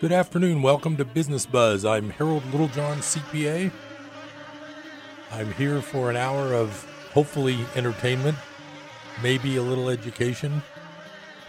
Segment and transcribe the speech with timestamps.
[0.00, 0.62] Good afternoon.
[0.62, 1.84] Welcome to Business Buzz.
[1.84, 3.72] I'm Harold Littlejohn, CPA.
[5.32, 8.38] I'm here for an hour of hopefully entertainment,
[9.24, 10.62] maybe a little education,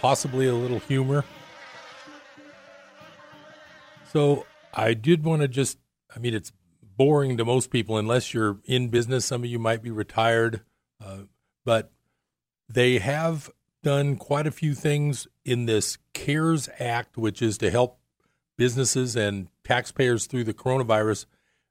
[0.01, 1.25] possibly a little humor.
[4.11, 5.77] So, I did want to just,
[6.15, 9.25] I mean, it's boring to most people unless you're in business.
[9.25, 10.61] Some of you might be retired,
[10.99, 11.19] uh,
[11.65, 11.91] but
[12.67, 13.51] they have
[13.83, 17.98] done quite a few things in this CARES Act, which is to help
[18.59, 21.25] businesses and taxpayers through the coronavirus.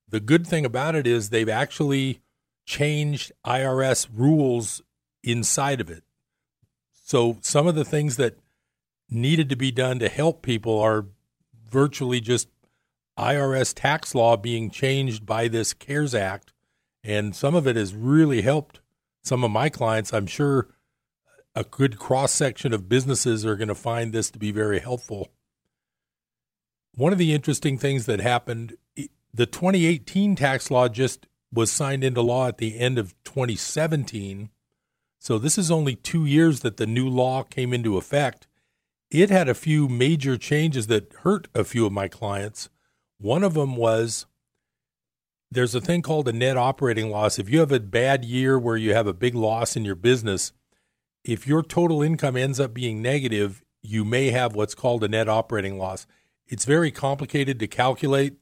[0.08, 2.20] The good thing about it is they've actually
[2.64, 4.80] changed IRS rules
[5.22, 6.02] inside of it.
[7.04, 8.38] So some of the things that
[9.10, 11.04] needed to be done to help people are
[11.70, 12.48] virtually just
[13.18, 16.54] IRS tax law being changed by this CARES Act.
[17.04, 18.80] And some of it has really helped
[19.22, 20.14] some of my clients.
[20.14, 20.68] I'm sure
[21.54, 25.28] a good cross section of businesses are going to find this to be very helpful
[26.94, 28.76] one of the interesting things that happened
[29.32, 34.50] the 2018 tax law just was signed into law at the end of 2017.
[35.18, 38.46] So this is only two years that the new law came into effect.
[39.10, 42.68] It had a few major changes that hurt a few of my clients.
[43.18, 44.26] One of them was
[45.50, 47.38] there's a thing called a net operating loss.
[47.38, 50.52] If you have a bad year where you have a big loss in your business,
[51.24, 55.28] if your total income ends up being negative, you may have what's called a net
[55.28, 56.06] operating loss.
[56.48, 58.34] It's very complicated to calculate.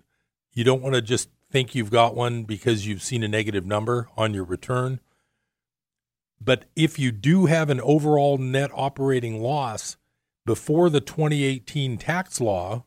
[0.53, 4.09] You don't want to just think you've got one because you've seen a negative number
[4.17, 5.01] on your return.
[6.41, 9.97] But if you do have an overall net operating loss
[10.45, 12.85] before the 2018 tax law,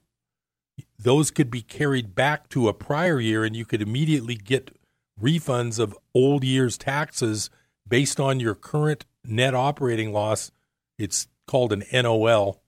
[0.97, 4.77] those could be carried back to a prior year and you could immediately get
[5.21, 7.49] refunds of old year's taxes
[7.87, 10.51] based on your current net operating loss.
[10.97, 12.61] It's called an NOL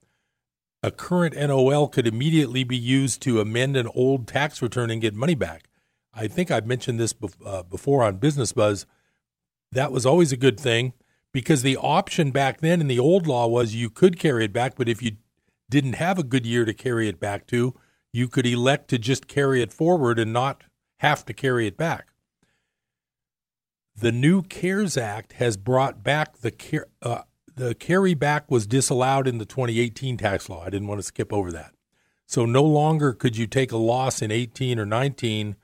[0.82, 5.14] a current NOL could immediately be used to amend an old tax return and get
[5.14, 5.68] money back.
[6.12, 8.84] I think I've mentioned this uh, before on Business Buzz.
[9.70, 10.92] That was always a good thing
[11.32, 14.74] because the option back then in the old law was you could carry it back,
[14.76, 15.12] but if you
[15.70, 17.74] didn't have a good year to carry it back to,
[18.12, 20.64] you could elect to just carry it forward and not
[20.98, 22.08] have to carry it back.
[23.96, 27.22] The new CARES Act has brought back the uh,
[27.54, 30.62] the carry back was disallowed in the 2018 tax law.
[30.64, 31.72] I didn't want to skip over that.
[32.26, 35.56] So no longer could you take a loss in 18 or 19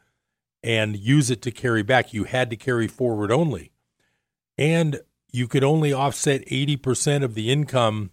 [0.63, 2.13] and use it to carry back.
[2.13, 3.73] You had to carry forward only.
[4.57, 5.01] And
[5.33, 8.11] you could only offset 80% of the income.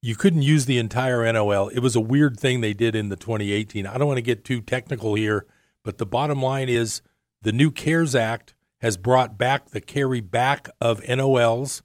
[0.00, 1.68] You couldn't use the entire NOL.
[1.68, 3.86] It was a weird thing they did in the 2018.
[3.86, 5.46] I don't want to get too technical here,
[5.84, 7.02] but the bottom line is
[7.42, 11.82] the new CARES Act has brought back the carry back of NOLs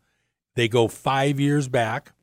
[0.58, 2.14] they go five years back.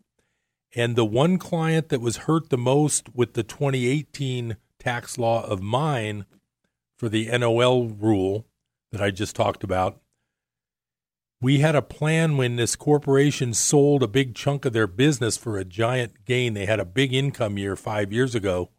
[0.75, 5.63] And the one client that was hurt the most with the 2018 tax law of
[5.63, 6.27] mine
[6.99, 8.45] for the NOL rule
[8.91, 10.01] that I just talked about,
[11.41, 15.57] we had a plan when this corporation sold a big chunk of their business for
[15.57, 16.55] a giant gain.
[16.55, 18.71] They had a big income year five years ago.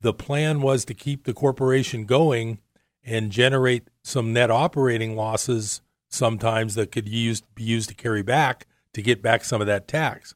[0.00, 2.58] The plan was to keep the corporation going
[3.04, 5.82] and generate some net operating losses
[6.12, 10.34] sometimes that could be used to carry back to get back some of that tax.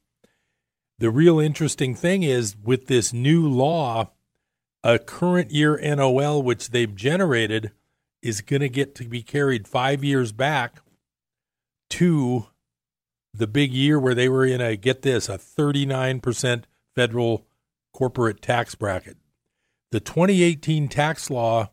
[0.98, 4.10] The real interesting thing is with this new law,
[4.82, 7.72] a current year NOL, which they've generated,
[8.22, 10.76] is going to get to be carried five years back
[11.90, 12.46] to
[13.34, 16.64] the big year where they were in a, get this, a 39%
[16.94, 17.46] federal
[17.92, 19.18] corporate tax bracket.
[19.92, 21.70] The 2018 tax law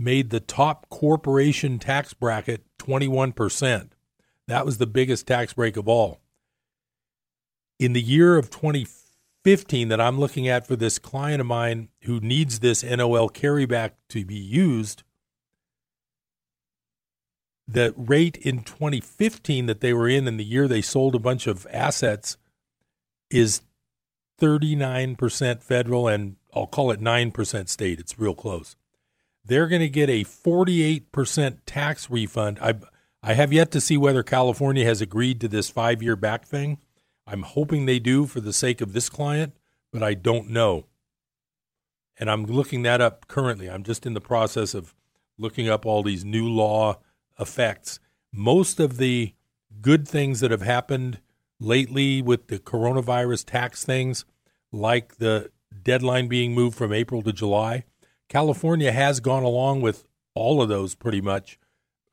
[0.00, 3.90] made the top corporation tax bracket 21%.
[4.48, 6.20] That was the biggest tax break of all.
[7.78, 12.18] In the year of 2015 that I'm looking at for this client of mine who
[12.18, 15.02] needs this NOL carryback to be used,
[17.68, 21.46] the rate in 2015 that they were in in the year they sold a bunch
[21.46, 22.38] of assets
[23.30, 23.60] is
[24.40, 28.00] 39% federal and I'll call it 9% state.
[28.00, 28.76] It's real close
[29.44, 32.58] they're going to get a 48% tax refund.
[32.60, 32.74] I,
[33.22, 36.78] I have yet to see whether California has agreed to this five year back thing.
[37.26, 39.54] I'm hoping they do for the sake of this client,
[39.92, 40.86] but I don't know.
[42.18, 43.70] And I'm looking that up currently.
[43.70, 44.94] I'm just in the process of
[45.38, 46.98] looking up all these new law
[47.38, 47.98] effects.
[48.32, 49.34] Most of the
[49.80, 51.20] good things that have happened
[51.58, 54.24] lately with the coronavirus tax things,
[54.72, 55.50] like the
[55.82, 57.84] deadline being moved from April to July,
[58.30, 61.58] California has gone along with all of those pretty much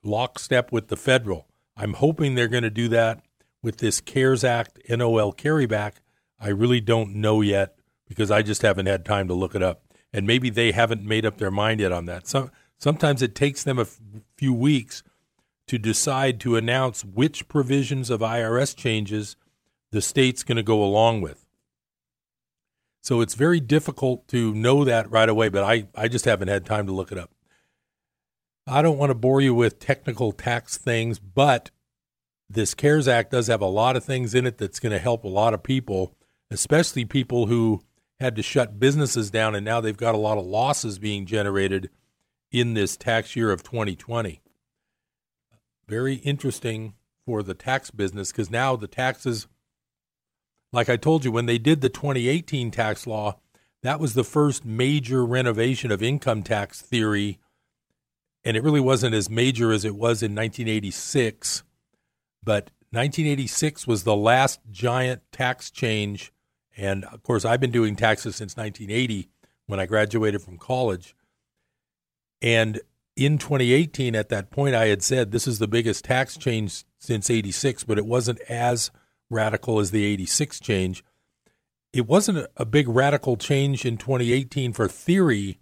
[0.03, 1.47] lockstep with the federal.
[1.77, 3.23] I'm hoping they're going to do that
[3.61, 5.93] with this CARES Act NOL carryback.
[6.39, 7.75] I really don't know yet
[8.07, 9.83] because I just haven't had time to look it up.
[10.13, 12.27] and maybe they haven't made up their mind yet on that.
[12.27, 12.49] So
[12.79, 13.99] sometimes it takes them a f-
[14.37, 15.03] few weeks
[15.67, 19.35] to decide to announce which provisions of IRS changes
[19.91, 21.46] the state's going to go along with.
[23.07, 26.65] So it's very difficult to know that right away, but I, I just haven't had
[26.65, 27.31] time to look it up.
[28.67, 31.71] I don't want to bore you with technical tax things, but
[32.49, 35.23] this CARES Act does have a lot of things in it that's going to help
[35.23, 36.17] a lot of people,
[36.51, 37.81] especially people who
[38.19, 41.89] had to shut businesses down and now they've got a lot of losses being generated
[42.51, 44.41] in this tax year of 2020.
[45.87, 46.95] Very interesting
[47.25, 49.47] for the tax business because now the taxes,
[50.77, 53.39] like I told you, when they did the 2018 tax law,
[53.81, 57.39] that was the first major renovation of income tax theory.
[58.45, 61.63] And it really wasn't as major as it was in 1986.
[62.43, 66.31] But 1986 was the last giant tax change.
[66.77, 69.29] And of course, I've been doing taxes since 1980
[69.65, 71.15] when I graduated from college.
[72.39, 72.81] And
[73.15, 77.31] in 2018, at that point, I had said this is the biggest tax change since
[77.31, 78.91] 86, but it wasn't as
[79.29, 81.03] radical as the 86 change.
[81.93, 85.59] It wasn't a big radical change in 2018 for theory,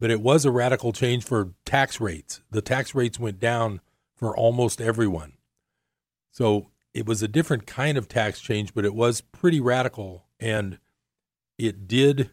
[0.00, 2.40] but it was a radical change for tax rates.
[2.50, 3.80] The tax rates went down
[4.14, 5.34] for almost everyone.
[6.32, 10.78] So it was a different kind of tax change, but it was pretty radical and
[11.58, 12.30] it did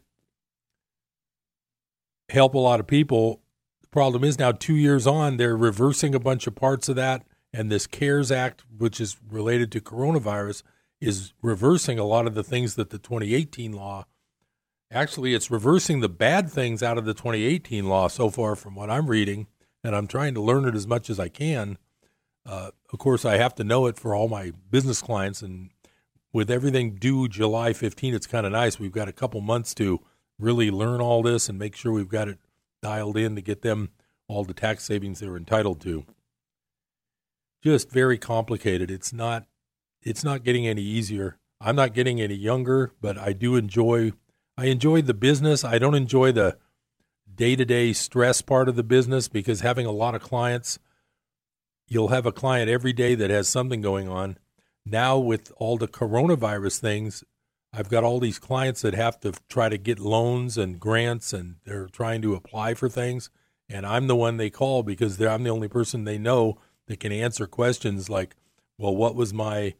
[2.29, 3.41] help a lot of people
[3.81, 7.24] The Problem is now, two years on, they're reversing a bunch of parts of that.
[7.53, 10.63] And this CARES Act, which is related to coronavirus,
[11.03, 14.05] is reversing a lot of the things that the 2018 law.
[14.91, 18.89] Actually, it's reversing the bad things out of the 2018 law so far, from what
[18.89, 19.47] I'm reading.
[19.83, 21.77] And I'm trying to learn it as much as I can.
[22.45, 25.41] Uh, of course, I have to know it for all my business clients.
[25.41, 25.71] And
[26.31, 28.79] with everything due July 15, it's kind of nice.
[28.79, 30.00] We've got a couple months to
[30.39, 32.39] really learn all this and make sure we've got it
[32.81, 33.89] dialed in to get them
[34.27, 36.05] all the tax savings they're entitled to.
[37.61, 38.91] Just very complicated.
[38.91, 39.45] It's not
[40.03, 41.38] it's not getting any easier.
[41.59, 44.13] I'm not getting any younger, but I do enjoy
[44.57, 45.63] I enjoy the business.
[45.63, 46.57] I don't enjoy the
[47.33, 50.77] day-to-day stress part of the business because having a lot of clients
[51.88, 54.38] you'll have a client every day that has something going on.
[54.85, 57.23] Now with all the coronavirus things,
[57.71, 61.55] I've got all these clients that have to try to get loans and grants, and
[61.65, 63.29] they're trying to apply for things.
[63.69, 66.57] And I'm the one they call because I'm the only person they know
[66.88, 68.35] that can answer questions like,
[68.77, 69.73] well, what was my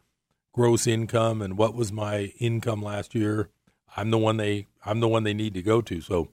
[0.54, 3.50] gross income and what was my income last year?
[3.98, 6.02] I'm the one they I'm the one they need to go to.
[6.02, 6.30] So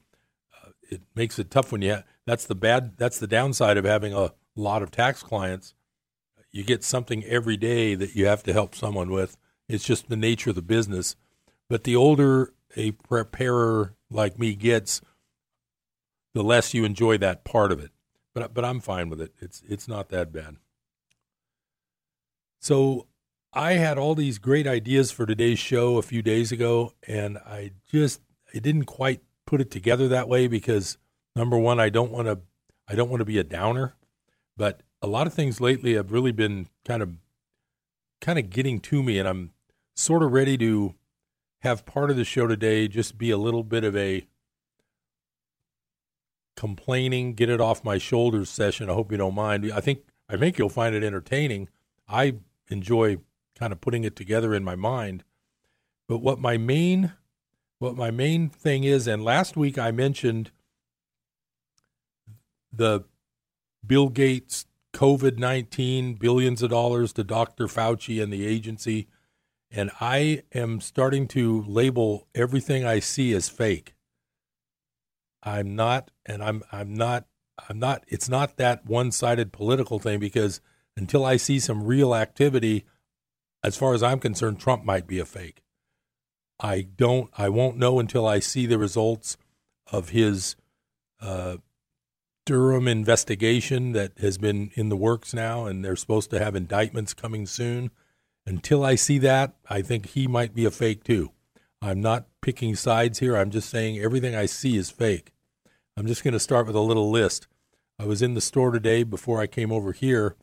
[0.64, 3.84] uh, it makes it tough when you have, that's the bad that's the downside of
[3.84, 5.74] having a lot of tax clients.
[6.52, 9.36] You get something every day that you have to help someone with.
[9.68, 11.16] It's just the nature of the business
[11.70, 15.00] but the older a preparer like me gets,
[16.34, 17.92] the less you enjoy that part of it.
[18.34, 19.32] But but I'm fine with it.
[19.40, 20.56] It's it's not that bad.
[22.60, 23.06] So
[23.52, 27.72] I had all these great ideas for today's show a few days ago, and I
[27.90, 28.20] just
[28.54, 30.98] I didn't quite put it together that way because
[31.34, 32.40] number one, I don't want to
[32.86, 33.96] I don't want to be a downer,
[34.56, 37.16] but a lot of things lately have really been kind of
[38.20, 39.50] kind of getting to me, and I'm
[39.96, 40.94] sort of ready to
[41.60, 44.26] have part of the show today just be a little bit of a
[46.54, 48.88] complaining, get it off my shoulders session.
[48.88, 49.72] I hope you don't mind.
[49.74, 51.68] I think I think you'll find it entertaining.
[52.08, 52.36] I
[52.68, 53.18] enjoy
[53.60, 55.22] kind of putting it together in my mind.
[56.08, 57.12] But what my main
[57.78, 60.50] what my main thing is, and last week I mentioned
[62.72, 63.04] the
[63.86, 67.66] Bill Gates COVID 19 billions of dollars to Dr.
[67.66, 69.06] Fauci and the agency
[69.70, 73.94] and I am starting to label everything I see as fake.
[75.42, 77.26] I'm not, and I'm I'm not
[77.68, 78.04] I'm not.
[78.08, 80.60] It's not that one-sided political thing because
[80.96, 82.84] until I see some real activity,
[83.62, 85.62] as far as I'm concerned, Trump might be a fake.
[86.58, 87.30] I don't.
[87.36, 89.36] I won't know until I see the results
[89.90, 90.56] of his
[91.20, 91.56] uh,
[92.46, 97.14] Durham investigation that has been in the works now, and they're supposed to have indictments
[97.14, 97.90] coming soon.
[98.46, 101.30] Until I see that, I think he might be a fake too.
[101.82, 103.36] I'm not picking sides here.
[103.36, 105.32] I'm just saying everything I see is fake.
[105.96, 107.46] I'm just going to start with a little list.
[107.98, 110.36] I was in the store today before I came over here,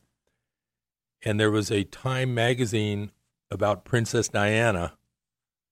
[1.24, 3.10] and there was a Time magazine
[3.50, 4.94] about Princess Diana,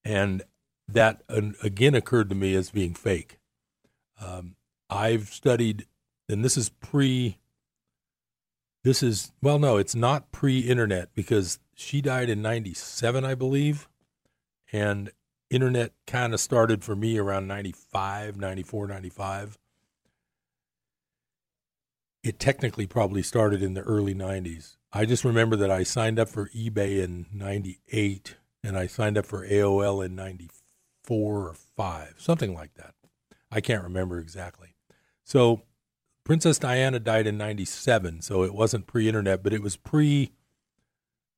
[0.05, 0.43] and
[0.89, 3.39] that again occurred to me as being fake.
[4.21, 4.57] Um,
[4.89, 5.87] I've studied,
[6.29, 7.39] and this is pre.
[8.85, 13.89] This is well, no, it's not pre-internet because she died in 97, I believe.
[14.73, 15.11] And
[15.51, 19.59] internet kind of started for me around 95, 94, 95.
[22.23, 24.76] It technically probably started in the early 90s.
[24.93, 29.27] I just remember that I signed up for eBay in 98 and I signed up
[29.27, 32.95] for AOL in 94 or 5, something like that.
[33.51, 34.75] I can't remember exactly.
[35.25, 35.63] So
[36.25, 40.33] Princess Diana died in 97, so it wasn't pre internet, but it was pre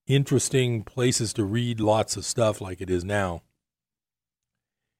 [0.06, 3.42] interesting places to read lots of stuff like it is now.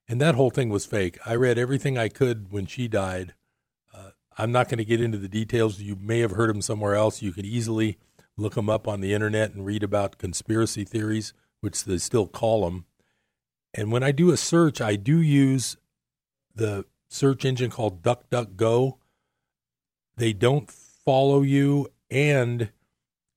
[0.07, 1.17] And that whole thing was fake.
[1.25, 3.33] I read everything I could when she died.
[3.93, 5.79] Uh, I'm not going to get into the details.
[5.79, 7.21] You may have heard them somewhere else.
[7.21, 7.97] You can easily
[8.39, 12.65] look them up on the internet and read about conspiracy theories, which they still call
[12.65, 12.85] them.
[13.73, 15.77] And when I do a search, I do use
[16.55, 18.97] the search engine called DuckDuckGo.
[20.17, 22.71] They don't follow you and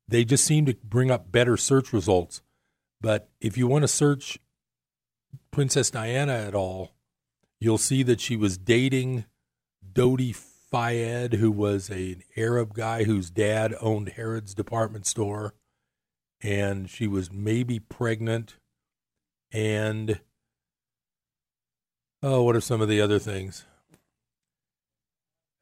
[0.08, 2.42] they just seem to bring up better search results.
[3.00, 4.38] But if you want to search
[5.50, 6.92] Princess Diana at all,
[7.60, 9.24] you'll see that she was dating
[9.92, 10.34] Dodi
[10.72, 15.54] Fayed, who was a, an Arab guy whose dad owned Harrods department store.
[16.42, 18.56] And she was maybe pregnant.
[19.52, 20.20] And,
[22.22, 23.66] oh, what are some of the other things?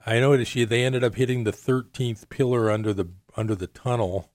[0.07, 3.67] I know that she they ended up hitting the 13th pillar under the under the
[3.67, 4.31] tunnel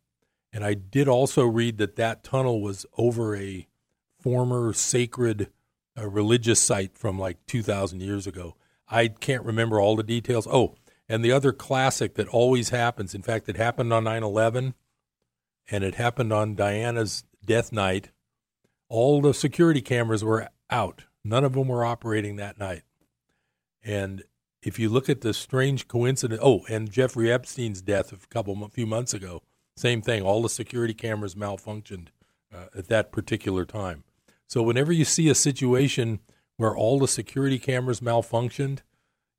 [0.56, 3.68] and I did also read that that tunnel was over a
[4.22, 5.52] former sacred
[5.98, 8.56] uh, religious site from like 2,000 years ago.
[8.88, 10.48] I can't remember all the details.
[10.50, 10.76] Oh,
[11.08, 14.74] and the other classic that always happens, in fact, it happened on 9 11
[15.70, 18.10] and it happened on Diana's death night.
[18.88, 22.84] All the security cameras were out, none of them were operating that night.
[23.84, 24.24] And
[24.62, 28.70] if you look at the strange coincidence, oh, and Jeffrey Epstein's death a couple a
[28.70, 29.42] few months ago,
[29.78, 30.24] same thing.
[30.24, 32.08] All the security cameras malfunctioned
[32.54, 34.04] uh, at that particular time.
[34.48, 36.20] So whenever you see a situation
[36.58, 38.80] where all the security cameras malfunctioned,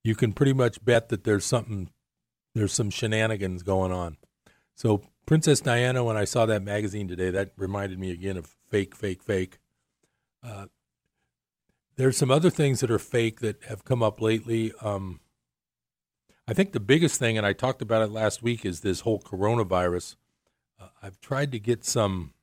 [0.04, 1.90] you can pretty much bet that there's something,
[2.54, 4.16] there's some shenanigans going on.
[4.75, 8.94] So Princess Diana, when I saw that magazine today, that reminded me again of fake,
[8.94, 9.58] fake, fake.
[10.42, 10.66] Uh,
[11.96, 14.73] there's some other things that are fake that have come up lately.
[14.80, 15.20] Um,
[16.46, 19.18] I think the biggest thing, and I talked about it last week, is this whole
[19.18, 20.16] coronavirus.
[20.78, 22.35] Uh, I've tried to get some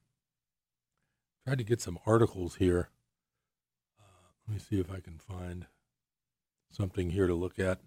[1.46, 2.90] tried to get some articles here.
[4.48, 5.68] Let me see if I can find
[6.72, 7.80] something here to look at.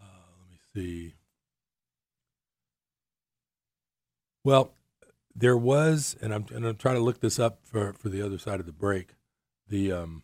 [0.00, 1.14] Uh, let me see.
[4.44, 4.72] Well,
[5.34, 8.38] there was, and I'm, and I'm trying to look this up for, for the other
[8.38, 9.14] side of the break.
[9.68, 10.22] The um,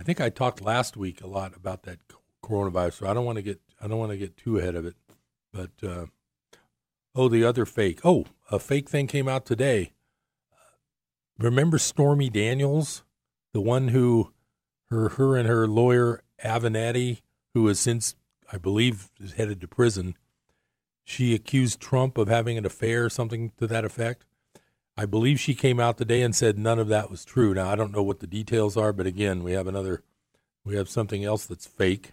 [0.00, 1.98] I think I talked last week a lot about that
[2.42, 4.84] coronavirus, so I don't want to get I don't want to get too ahead of
[4.84, 4.96] it.
[5.52, 6.06] But uh,
[7.18, 8.00] Oh, the other fake.
[8.04, 9.94] Oh, a fake thing came out today.
[11.38, 13.04] Remember Stormy Daniels,
[13.52, 14.32] the one who
[14.90, 17.22] her her and her lawyer Avenatti,
[17.54, 18.14] who has since
[18.50, 20.16] I believe is headed to prison.
[21.04, 24.24] She accused Trump of having an affair, something to that effect.
[24.96, 27.54] I believe she came out today and said none of that was true.
[27.54, 30.02] Now I don't know what the details are, but again, we have another,
[30.64, 32.12] we have something else that's fake.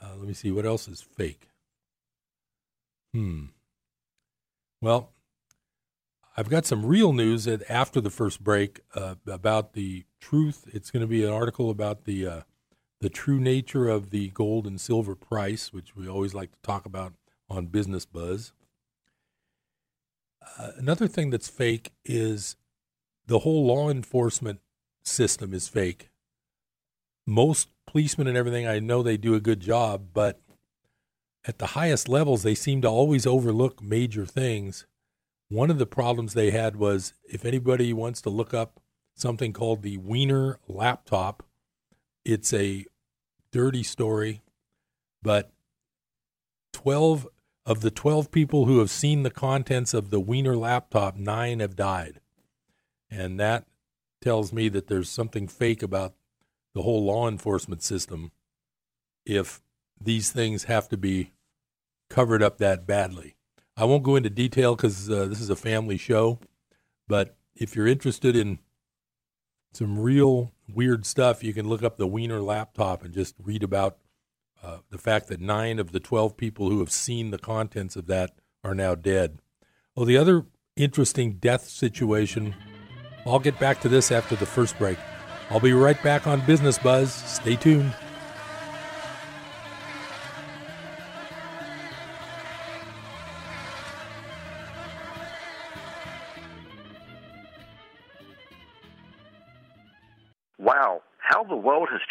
[0.00, 1.48] Uh, let me see what else is fake.
[3.12, 3.46] Hmm.
[4.80, 5.10] Well,
[6.38, 10.68] I've got some real news that after the first break uh, about the truth.
[10.72, 12.40] It's going to be an article about the uh,
[13.00, 16.86] the true nature of the gold and silver price, which we always like to talk
[16.86, 17.14] about
[17.50, 18.52] on Business Buzz.
[20.56, 22.54] Uh, another thing that's fake is
[23.26, 24.60] the whole law enforcement
[25.02, 26.08] system is fake.
[27.26, 30.40] Most policemen and everything, I know they do a good job, but
[31.44, 34.86] at the highest levels, they seem to always overlook major things.
[35.48, 38.80] One of the problems they had was if anybody wants to look up
[39.14, 41.42] something called the Wiener laptop,
[42.24, 42.84] it's a
[43.50, 44.42] dirty story,
[45.22, 45.50] but
[46.72, 47.26] 12
[47.64, 51.76] of the 12 people who have seen the contents of the Wiener laptop, nine have
[51.76, 52.20] died.
[53.10, 53.66] And that
[54.20, 56.14] tells me that there's something fake about
[56.74, 58.32] the whole law enforcement system
[59.24, 59.62] if
[60.00, 61.32] these things have to be
[62.08, 63.37] covered up that badly.
[63.78, 66.40] I won't go into detail because uh, this is a family show,
[67.06, 68.58] but if you're interested in
[69.72, 73.98] some real weird stuff, you can look up the Wiener laptop and just read about
[74.64, 78.08] uh, the fact that nine of the 12 people who have seen the contents of
[78.08, 78.32] that
[78.64, 79.38] are now dead.
[79.94, 82.56] Well, the other interesting death situation,
[83.24, 84.98] I'll get back to this after the first break.
[85.50, 87.14] I'll be right back on Business Buzz.
[87.14, 87.94] Stay tuned.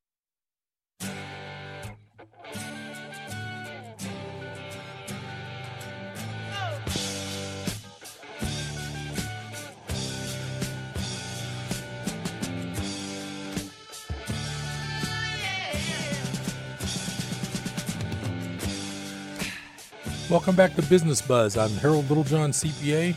[20.29, 21.56] Welcome back to Business Buzz.
[21.56, 23.15] I'm Harold Littlejohn, CPA.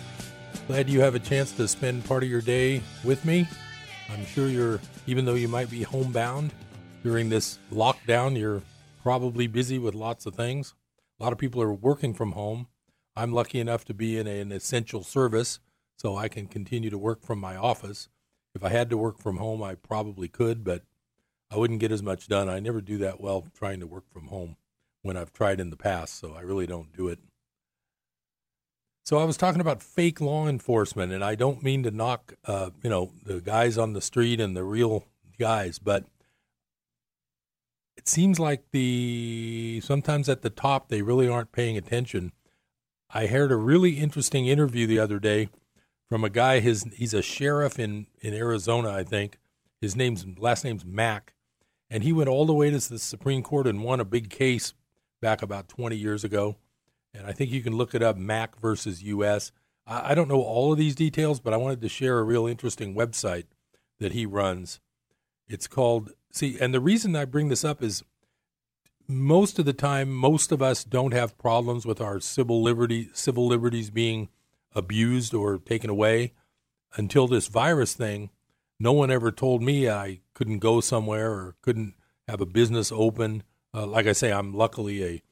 [0.70, 3.48] Glad you have a chance to spend part of your day with me.
[4.08, 6.52] I'm sure you're, even though you might be homebound
[7.02, 8.62] during this lockdown, you're
[9.02, 10.74] probably busy with lots of things.
[11.18, 12.68] A lot of people are working from home.
[13.16, 15.58] I'm lucky enough to be in an essential service,
[15.96, 18.08] so I can continue to work from my office.
[18.54, 20.84] If I had to work from home, I probably could, but
[21.50, 22.48] I wouldn't get as much done.
[22.48, 24.54] I never do that well trying to work from home
[25.02, 27.18] when I've tried in the past, so I really don't do it.
[29.10, 32.70] So I was talking about fake law enforcement, and I don't mean to knock, uh,
[32.80, 35.04] you know, the guys on the street and the real
[35.36, 36.04] guys, but
[37.96, 42.30] it seems like the sometimes at the top they really aren't paying attention.
[43.12, 45.48] I heard a really interesting interview the other day
[46.08, 46.60] from a guy.
[46.60, 49.38] His he's a sheriff in in Arizona, I think.
[49.80, 51.34] His name's last name's Mack,
[51.90, 54.72] and he went all the way to the Supreme Court and won a big case
[55.20, 56.58] back about 20 years ago.
[57.12, 59.52] And I think you can look it up Mack versus US.
[59.86, 62.46] I, I don't know all of these details, but I wanted to share a real
[62.46, 63.46] interesting website
[63.98, 64.80] that he runs.
[65.48, 68.04] It's called, see, and the reason I bring this up is
[69.08, 73.46] most of the time, most of us don't have problems with our civil liberty, civil
[73.46, 74.28] liberties being
[74.74, 76.32] abused or taken away
[76.96, 78.30] until this virus thing.
[78.78, 81.94] No one ever told me I couldn't go somewhere or couldn't
[82.28, 83.42] have a business open
[83.72, 85.22] uh, like I say, I'm luckily a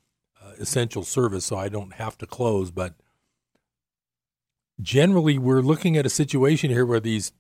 [0.59, 2.71] essential service, so I don't have to close.
[2.71, 2.95] But
[4.81, 7.33] generally, we're looking at a situation here where these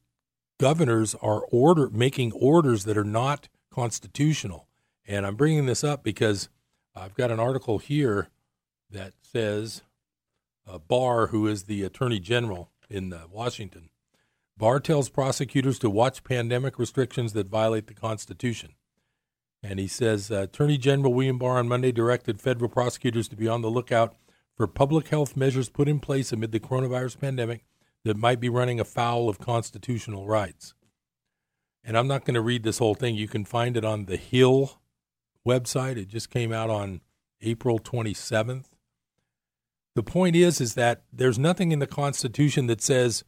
[0.58, 4.66] governors are order making orders that are not constitutional.
[5.06, 6.48] And I'm bringing this up because
[6.94, 8.28] I've got an article here
[8.90, 9.82] that says
[10.66, 13.90] uh, Barr, who is the Attorney General in uh, Washington,
[14.56, 18.74] Barr tells prosecutors to watch pandemic restrictions that violate the Constitution.
[19.62, 23.48] And he says uh, Attorney General William Barr on Monday directed federal prosecutors to be
[23.48, 24.14] on the lookout
[24.56, 27.64] for public health measures put in place amid the coronavirus pandemic
[28.04, 30.74] that might be running afoul of constitutional rights.
[31.84, 33.14] And I'm not going to read this whole thing.
[33.14, 34.80] You can find it on the Hill
[35.46, 35.96] website.
[35.96, 37.00] It just came out on
[37.40, 38.66] April 27th.
[39.94, 43.24] The point is, is that there's nothing in the Constitution that says,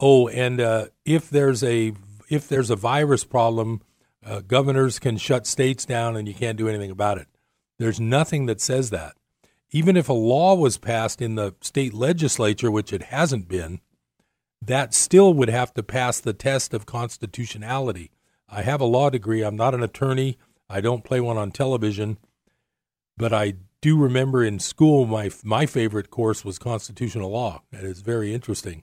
[0.00, 1.92] "Oh, and uh, if there's a
[2.28, 3.80] if there's a virus problem,
[4.24, 7.28] uh, governors can shut states down and you can't do anything about it.
[7.78, 9.14] There's nothing that says that.
[9.70, 13.80] Even if a law was passed in the state legislature, which it hasn't been,
[14.62, 18.10] that still would have to pass the test of constitutionality.
[18.48, 19.42] I have a law degree.
[19.42, 20.38] I'm not an attorney.
[20.68, 22.18] I don't play one on television,
[23.16, 27.62] but I do remember in school my my favorite course was constitutional law.
[27.70, 28.82] That is very interesting.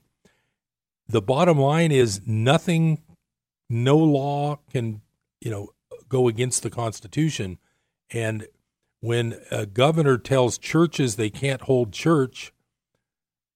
[1.08, 3.02] The bottom line is nothing
[3.68, 5.00] no law can
[5.42, 5.70] you know,
[6.08, 7.58] go against the Constitution.
[8.10, 8.46] And
[9.00, 12.52] when a governor tells churches they can't hold church,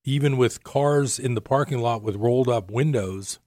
[0.04, 3.38] even with cars in the parking lot with rolled up windows,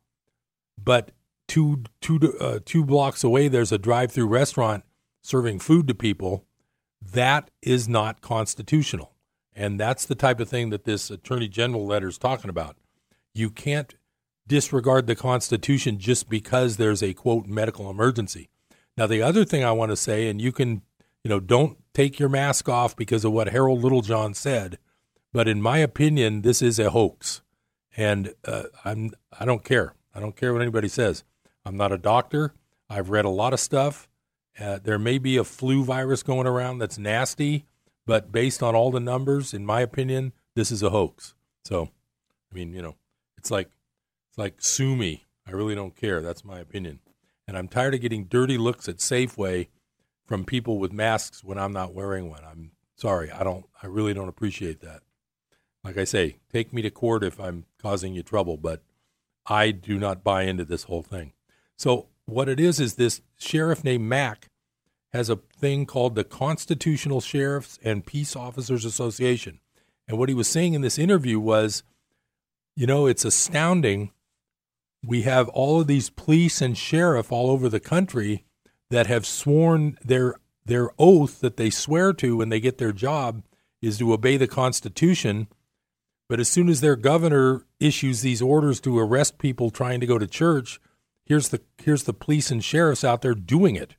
[0.82, 1.12] but
[1.48, 4.84] two two uh, two blocks away there's a drive-through restaurant
[5.22, 6.46] serving food to people,
[7.02, 9.14] That is not constitutional.
[9.54, 12.78] And that's the type of thing that this Attorney General letter is talking about.
[13.34, 13.96] You can't
[14.50, 18.50] disregard the Constitution just because there's a quote medical emergency.
[18.98, 20.82] Now, the other thing I want to say, and you can,
[21.24, 24.78] you know, don't take your mask off because of what Harold Littlejohn said,
[25.32, 27.42] but in my opinion, this is a hoax,
[27.96, 29.94] and uh, I'm I don't care.
[30.14, 31.24] I don't care what anybody says.
[31.64, 32.56] I'm not a doctor.
[32.90, 34.10] I've read a lot of stuff.
[34.60, 37.66] Uh, there may be a flu virus going around that's nasty,
[38.06, 41.36] but based on all the numbers, in my opinion, this is a hoax.
[41.64, 41.90] So,
[42.52, 42.96] I mean, you know,
[43.38, 43.70] it's like
[44.40, 45.28] like sue me.
[45.46, 46.22] I really don't care.
[46.22, 47.00] That's my opinion.
[47.48, 49.68] And I'm tired of getting dirty looks at Safeway
[50.26, 52.44] from people with masks when I'm not wearing one.
[52.50, 53.32] I'm sorry.
[53.32, 55.02] I don't I really don't appreciate that.
[55.84, 58.82] Like I say, take me to court if I'm causing you trouble, but
[59.46, 61.34] I do not buy into this whole thing.
[61.76, 64.50] So what it is is this sheriff named Mack
[65.12, 69.60] has a thing called the Constitutional Sheriffs and Peace Officers Association.
[70.08, 71.84] And what he was saying in this interview was,
[72.76, 74.12] you know, it's astounding.
[75.06, 78.46] We have all of these police and sheriff all over the country
[78.90, 80.36] that have sworn their
[80.66, 83.44] their oath that they swear to when they get their job
[83.82, 85.48] is to obey the Constitution.
[86.28, 90.20] But as soon as their governor issues these orders to arrest people trying to go
[90.20, 90.80] to church,
[91.26, 93.96] here's the here's the police and sheriffs out there doing it.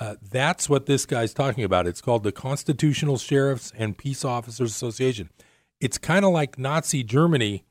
[0.00, 1.86] Uh, that's what this guy's talking about.
[1.86, 5.28] It's called the Constitutional Sheriffs and Peace Officers Association.
[5.80, 7.64] It's kind of like Nazi Germany.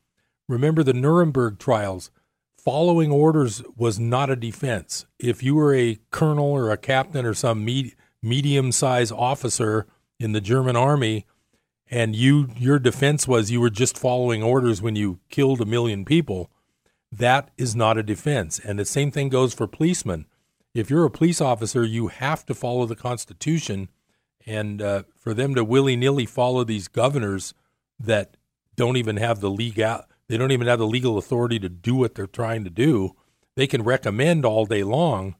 [0.49, 2.11] Remember the Nuremberg trials?
[2.57, 5.05] Following orders was not a defense.
[5.19, 9.87] If you were a colonel or a captain or some med- medium sized officer
[10.19, 11.25] in the German army,
[11.89, 16.03] and you your defense was you were just following orders when you killed a million
[16.03, 16.51] people,
[17.11, 18.59] that is not a defense.
[18.59, 20.25] And the same thing goes for policemen
[20.77, 23.89] if you're a police officer, you have to follow the Constitution.
[24.45, 27.53] And uh, for them to willy nilly follow these governors
[27.99, 28.37] that
[28.75, 32.15] don't even have the legal, they don't even have the legal authority to do what
[32.15, 33.15] they're trying to do.
[33.55, 35.35] They can recommend all day long,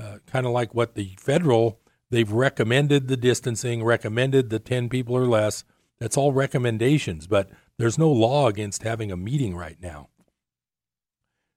[0.00, 1.80] uh, kind of like what the federal.
[2.10, 5.64] They've recommended the distancing, recommended the ten people or less.
[5.98, 10.08] That's all recommendations, but there's no law against having a meeting right now.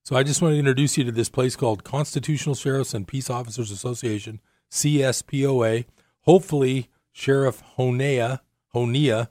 [0.03, 3.29] So I just want to introduce you to this place called Constitutional Sheriffs and Peace
[3.29, 4.39] Officers Association,
[4.71, 5.85] CSPOA.
[6.21, 8.41] Hopefully, Sheriff Honea,
[8.75, 9.29] Honea,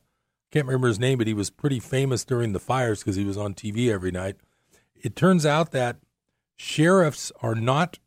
[0.54, 3.36] can't remember his name, but he was pretty famous during the fires because he was
[3.36, 4.36] on TV every night.
[4.94, 5.96] It turns out that
[6.54, 7.98] sheriffs are not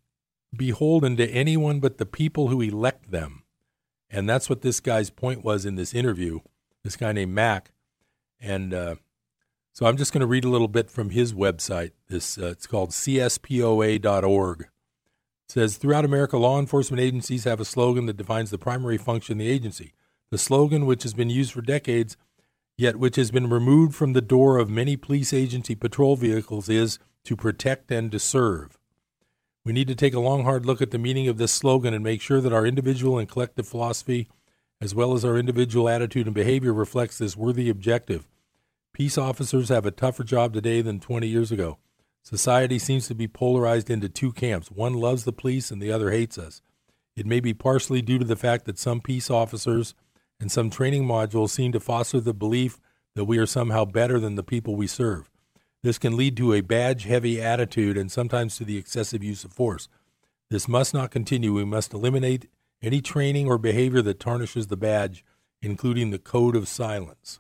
[0.56, 3.44] beholden to anyone but the people who elect them.
[4.10, 6.40] And that's what this guy's point was in this interview,
[6.86, 7.74] this guy named Mack.
[8.40, 8.96] And uh,
[9.74, 11.92] so I'm just going to read a little bit from his website.
[12.08, 14.62] This uh, it's called cspoa.org.
[14.62, 14.68] It
[15.52, 19.40] says throughout America, law enforcement agencies have a slogan that defines the primary function of
[19.40, 19.92] the agency.
[20.30, 22.16] The slogan, which has been used for decades,
[22.78, 27.00] yet which has been removed from the door of many police agency patrol vehicles, is
[27.24, 28.78] to protect and to serve.
[29.66, 32.04] We need to take a long, hard look at the meaning of this slogan and
[32.04, 34.30] make sure that our individual and collective philosophy,
[34.80, 38.28] as well as our individual attitude and behavior, reflects this worthy objective.
[38.94, 41.80] Peace officers have a tougher job today than 20 years ago.
[42.24, 44.72] Society seems to be polarized into two camps.
[44.72, 46.62] One loves the police and the other hates us.
[47.16, 49.96] It may be partially due to the fact that some peace officers
[50.40, 52.80] and some training modules seem to foster the belief
[53.16, 55.30] that we are somehow better than the people we serve.
[55.84, 59.54] This can lead to a badge heavy attitude and sometimes to the excessive use of
[59.54, 59.88] force.
[60.50, 61.54] This must not continue.
[61.54, 62.50] We must eliminate
[62.82, 65.26] any training or behavior that tarnishes the badge,
[65.62, 67.40] including the code of silence.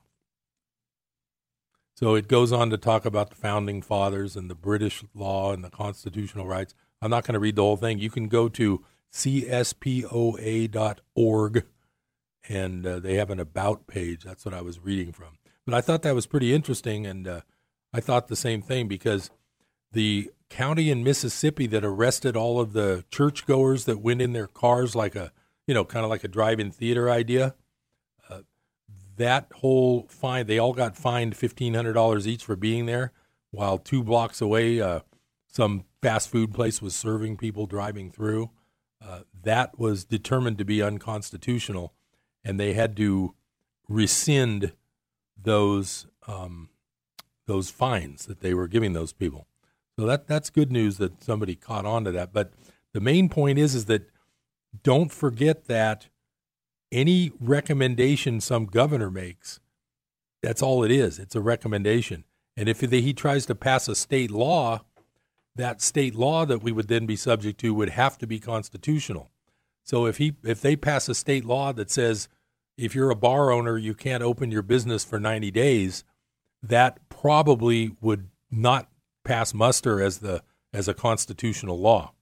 [1.95, 5.63] So it goes on to talk about the founding fathers and the British law and
[5.63, 6.75] the constitutional rights.
[7.01, 7.97] I'm not going to read the whole thing.
[7.99, 10.05] You can go to cspoa.org
[12.47, 14.23] and uh, they have an about page.
[14.23, 15.37] That's what I was reading from.
[15.65, 17.41] But I thought that was pretty interesting, and uh,
[17.93, 19.29] I thought the same thing because
[19.91, 24.95] the county in Mississippi that arrested all of the churchgoers that went in their cars
[24.95, 25.31] like a,
[25.65, 27.55] you know, kind of like a drive-in theater idea
[29.17, 33.11] that whole fine, they all got fined $1,500 each for being there,
[33.51, 35.01] while two blocks away, uh,
[35.47, 38.51] some fast food place was serving people driving through.
[39.03, 41.93] Uh, that was determined to be unconstitutional,
[42.47, 43.35] and they had to
[43.89, 44.71] rescind
[45.39, 46.69] those um,
[47.45, 49.47] those fines that they were giving those people.
[49.99, 52.31] So that that's good news that somebody caught on to that.
[52.31, 52.53] But
[52.93, 54.09] the main point is is that
[54.81, 56.07] don't forget that
[56.89, 59.59] any recommendation some governor makes,
[60.41, 61.19] that's all it is.
[61.19, 62.23] It's a recommendation.
[62.55, 64.81] And if he tries to pass a state law,
[65.55, 69.31] that state law that we would then be subject to would have to be constitutional.
[69.83, 72.29] So if he if they pass a state law that says
[72.77, 76.03] if you're a bar owner you can't open your business for 90 days,
[76.61, 78.89] that probably would not
[79.23, 82.13] pass muster as the as a constitutional law.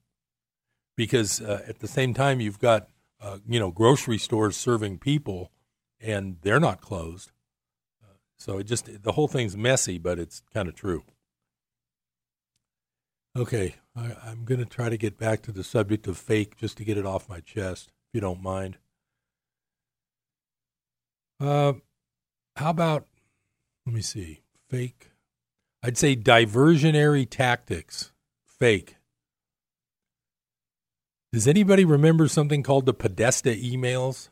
[0.96, 2.88] Because uh, at the same time you've got
[3.22, 5.52] uh, you know grocery stores serving people
[6.00, 7.32] and they're not closed.
[8.04, 11.04] Uh, so it just the whole thing's messy, but it's kind of true.
[13.38, 16.78] Okay, I, I'm going to try to get back to the subject of fake just
[16.78, 18.78] to get it off my chest, if you don't mind.
[21.40, 21.74] Uh,
[22.56, 23.06] how about,
[23.86, 25.12] let me see, fake?
[25.84, 28.12] I'd say diversionary tactics,
[28.46, 28.96] fake.
[31.32, 34.30] Does anybody remember something called the Podesta emails?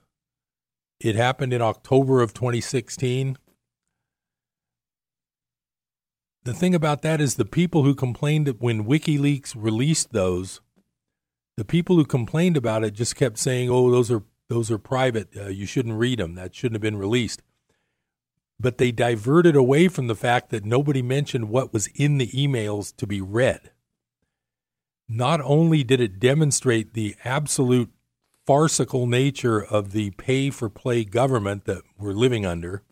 [1.00, 3.38] It happened in October of 2016
[6.44, 10.60] the thing about that is the people who complained when WikiLeaks released those,
[11.56, 15.30] the people who complained about it just kept saying, "Oh, those are those are private.
[15.36, 16.36] Uh, you shouldn't read them.
[16.36, 17.42] That shouldn't have been released."
[18.60, 22.96] But they diverted away from the fact that nobody mentioned what was in the emails
[22.98, 23.72] to be read.
[25.10, 27.92] Not only did it demonstrate the absolute
[28.46, 32.84] farcical nature of the pay for play government that we're living under,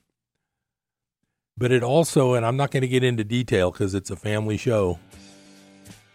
[1.58, 4.58] but it also, and I'm not going to get into detail because it's a family
[4.58, 5.00] show.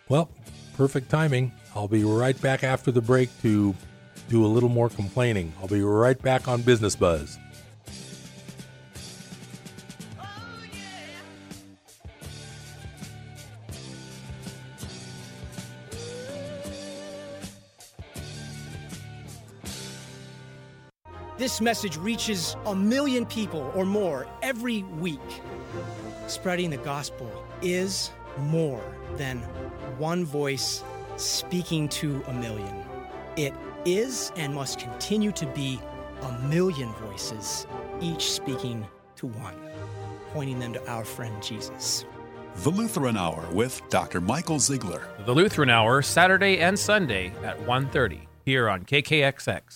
[0.08, 0.30] Well,
[0.76, 1.52] perfect timing.
[1.74, 3.74] I'll be right back after the break to
[4.28, 5.52] do a little more complaining.
[5.60, 7.38] I'll be right back on Business Buzz.
[21.38, 25.20] This message reaches a million people or more every week.
[26.28, 27.30] Spreading the gospel
[27.62, 28.82] is more
[29.16, 29.38] than
[29.98, 30.82] one voice
[31.16, 32.82] speaking to a million.
[33.36, 33.54] It
[33.86, 35.80] is and must continue to be
[36.22, 37.66] a million voices,
[38.00, 39.54] each speaking to one,
[40.32, 42.04] pointing them to our friend Jesus.
[42.56, 44.20] The Lutheran Hour with Dr.
[44.20, 45.02] Michael Zeigler.
[45.24, 49.75] The Lutheran Hour, Saturday and Sunday at 1.30 here on KKXX.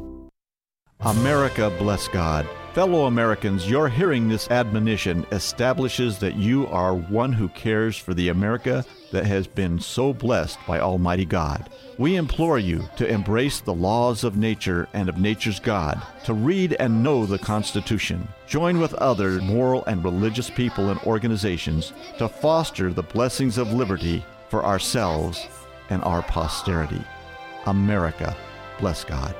[1.03, 2.47] America bless God.
[2.75, 8.29] Fellow Americans, your hearing this admonition establishes that you are one who cares for the
[8.29, 11.71] America that has been so blessed by Almighty God.
[11.97, 16.73] We implore you to embrace the laws of nature and of nature's God, to read
[16.73, 18.27] and know the Constitution.
[18.45, 24.23] Join with other moral and religious people and organizations to foster the blessings of liberty
[24.49, 25.47] for ourselves
[25.89, 27.01] and our posterity.
[27.65, 28.37] America,
[28.79, 29.35] bless God.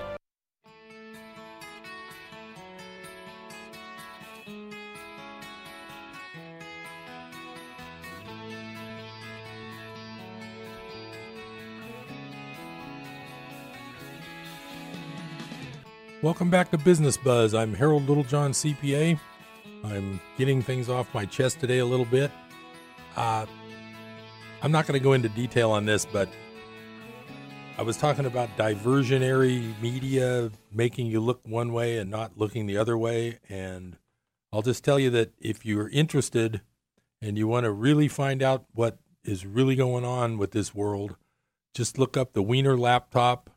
[16.23, 17.55] Welcome back to Business Buzz.
[17.55, 19.19] I'm Harold Littlejohn, CPA.
[19.84, 22.29] I'm getting things off my chest today a little bit.
[23.15, 23.47] Uh,
[24.62, 26.29] I'm not going to go into detail on this, but
[27.75, 32.77] I was talking about diversionary media making you look one way and not looking the
[32.77, 33.39] other way.
[33.49, 33.97] And
[34.53, 36.62] I'll just tell you that if you're interested
[37.19, 41.15] and you want to really find out what is really going on with this world,
[41.73, 43.49] just look up the Wiener laptop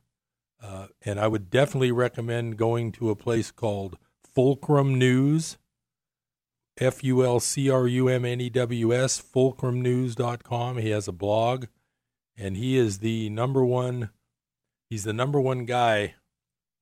[0.63, 3.99] uh, and I would definitely recommend going to a place called
[4.35, 5.59] Fulcrum News,
[6.79, 10.79] F U L C R U M N E W S, fulcrumnews.com.
[10.79, 11.67] He has a blog,
[12.37, 14.11] and he is the number one.
[14.91, 16.15] He's the number one guy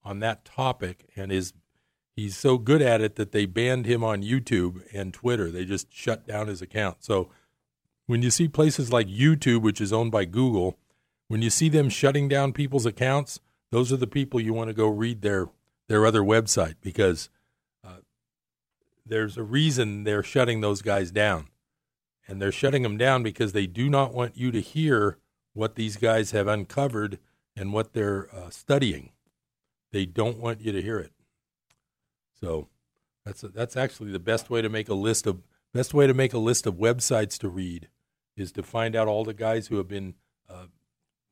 [0.05, 1.53] on that topic, and is
[2.15, 5.51] he's so good at it that they banned him on YouTube and Twitter.
[5.51, 6.99] They just shut down his account.
[7.01, 7.31] So
[8.07, 10.79] when you see places like YouTube, which is owned by Google,
[11.29, 13.41] when you see them shutting down people's accounts,
[13.73, 15.49] those are the people you want to go read their
[15.89, 17.31] their other website because
[17.83, 17.97] uh,
[19.05, 21.49] there's a reason they're shutting those guys down.
[22.29, 25.19] And they're shutting them down because they do not want you to hear
[25.55, 27.19] what these guys have uncovered
[27.57, 29.11] and what they're uh, studying.
[29.91, 31.13] They don't want you to hear it.
[32.41, 32.69] So
[33.25, 35.43] that's a, that's actually the best way to make a list of
[35.75, 37.89] best way to make a list of websites to read
[38.37, 40.15] is to find out all the guys who have been
[40.49, 40.67] uh,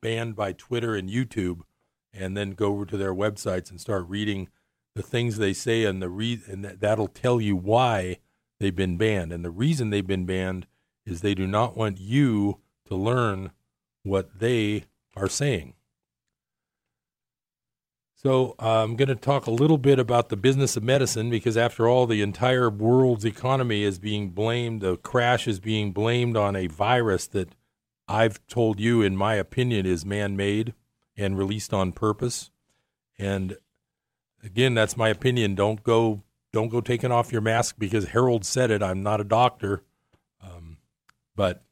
[0.02, 1.60] banned by Twitter and YouTube,
[2.12, 4.48] and then go over to their websites and start reading
[4.94, 8.18] the things they say, and the re- and that, that'll tell you why
[8.58, 9.32] they've been banned.
[9.32, 10.66] And the reason they've been banned
[11.06, 13.52] is they do not want you to learn
[14.02, 14.84] what they
[15.16, 15.74] are saying.
[18.16, 21.56] So uh, I'm going to talk a little bit about the business of medicine because,
[21.56, 24.82] after all, the entire world's economy is being blamed.
[24.82, 27.54] The crash is being blamed on a virus that
[28.08, 30.74] I've told you, in my opinion, is man-made
[31.20, 32.50] and released on purpose.
[33.18, 33.58] And
[34.42, 35.54] again, that's my opinion.
[35.54, 38.82] Don't go, don't go taking off your mask because Harold said it.
[38.82, 39.84] I'm not a doctor,
[40.42, 40.78] um,
[41.36, 41.62] but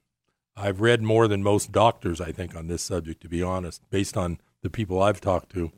[0.54, 3.22] I've read more than most doctors, I think, on this subject.
[3.22, 5.72] To be honest, based on the people I've talked to.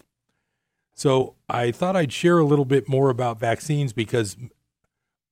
[0.94, 4.36] So I thought I'd share a little bit more about vaccines because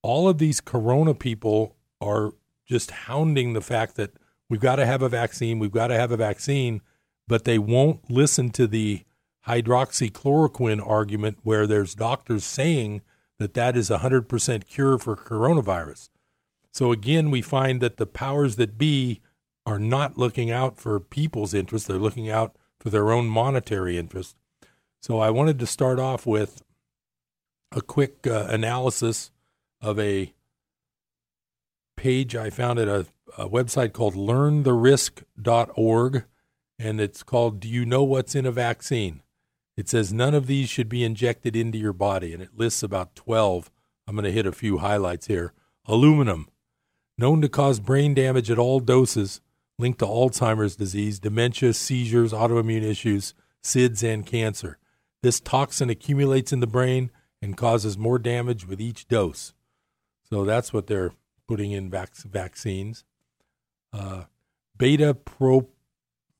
[0.01, 2.31] all of these corona people are
[2.65, 4.13] just hounding the fact that
[4.47, 6.81] we've got to have a vaccine, we've got to have a vaccine,
[7.29, 9.05] but they won't listen to the
[9.47, 13.01] hydroxychloroquine argument where there's doctors saying
[13.37, 16.09] that that is a 100% cure for coronavirus.
[16.73, 19.21] So again, we find that the powers that be
[19.65, 24.35] are not looking out for people's interests, they're looking out for their own monetary interest.
[25.01, 26.63] So I wanted to start off with
[27.71, 29.31] a quick uh, analysis
[29.81, 30.33] of a
[31.95, 33.05] page I found at a,
[33.37, 36.25] a website called learntherisk.org,
[36.79, 39.21] and it's called Do You Know What's in a Vaccine?
[39.75, 43.15] It says none of these should be injected into your body, and it lists about
[43.15, 43.69] 12.
[44.07, 45.53] I'm going to hit a few highlights here.
[45.85, 46.47] Aluminum,
[47.17, 49.41] known to cause brain damage at all doses,
[49.77, 54.77] linked to Alzheimer's disease, dementia, seizures, autoimmune issues, SIDS, and cancer.
[55.21, 57.11] This toxin accumulates in the brain
[57.41, 59.53] and causes more damage with each dose.
[60.29, 61.13] So that's what they're
[61.47, 63.03] putting in vac- vaccines.
[63.91, 64.25] Uh,
[64.77, 65.67] beta pro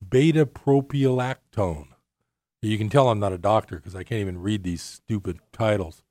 [0.07, 1.88] beta propiolactone.
[2.62, 6.03] You can tell I'm not a doctor because I can't even read these stupid titles.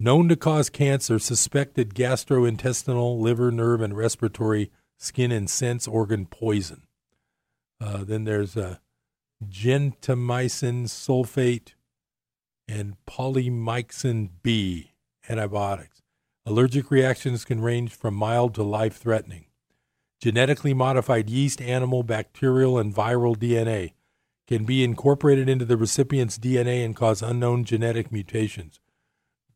[0.00, 6.86] Known to cause cancer, suspected gastrointestinal, liver, nerve, and respiratory, skin, and sense organ poison.
[7.80, 8.80] Uh, then there's a
[9.48, 11.74] gentamicin sulfate,
[12.68, 14.92] and polymyxin B
[15.28, 16.00] antibiotics.
[16.46, 19.46] Allergic reactions can range from mild to life threatening.
[20.22, 23.94] Genetically modified yeast, animal, bacterial, and viral DNA
[24.46, 28.78] can be incorporated into the recipient's DNA and cause unknown genetic mutations.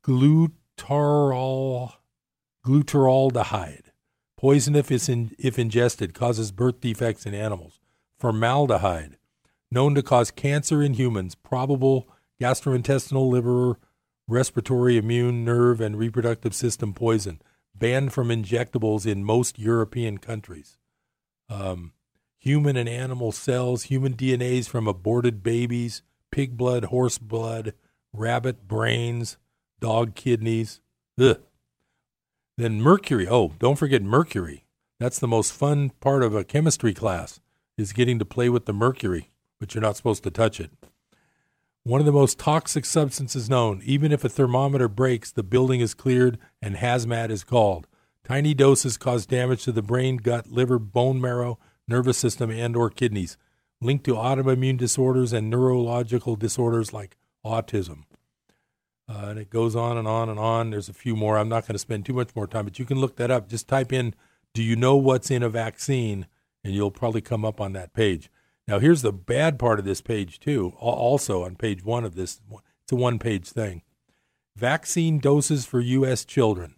[0.02, 1.92] Glutaraldehyde,
[4.36, 7.78] poison if, in, if ingested, causes birth defects in animals.
[8.18, 9.18] Formaldehyde,
[9.70, 12.08] known to cause cancer in humans, probable
[12.42, 13.78] gastrointestinal, liver,
[14.26, 17.40] respiratory, immune, nerve, and reproductive system poison,
[17.78, 20.78] banned from injectables in most European countries.
[21.48, 21.92] Um,
[22.38, 27.74] human and animal cells, human DNAs from aborted babies, pig blood, horse blood,
[28.12, 29.38] rabbit brains,
[29.80, 30.80] dog kidneys.
[31.20, 31.40] Ugh.
[32.56, 33.28] Then mercury.
[33.28, 34.64] Oh, don't forget mercury.
[34.98, 37.40] That's the most fun part of a chemistry class
[37.76, 40.70] is getting to play with the mercury but you're not supposed to touch it.
[41.86, 43.80] One of the most toxic substances known.
[43.84, 47.86] Even if a thermometer breaks, the building is cleared and hazmat is called.
[48.24, 52.90] Tiny doses cause damage to the brain, gut, liver, bone marrow, nervous system, and or
[52.90, 53.36] kidneys,
[53.80, 58.02] linked to autoimmune disorders and neurological disorders like autism.
[59.08, 60.70] Uh, and it goes on and on and on.
[60.70, 61.38] There's a few more.
[61.38, 63.48] I'm not going to spend too much more time, but you can look that up.
[63.48, 64.12] Just type in,
[64.54, 66.26] do you know what's in a vaccine?
[66.64, 68.28] And you'll probably come up on that page.
[68.68, 70.72] Now, here's the bad part of this page, too.
[70.78, 72.40] Also, on page one of this,
[72.82, 73.82] it's a one page thing.
[74.56, 76.24] Vaccine doses for U.S.
[76.24, 76.74] children.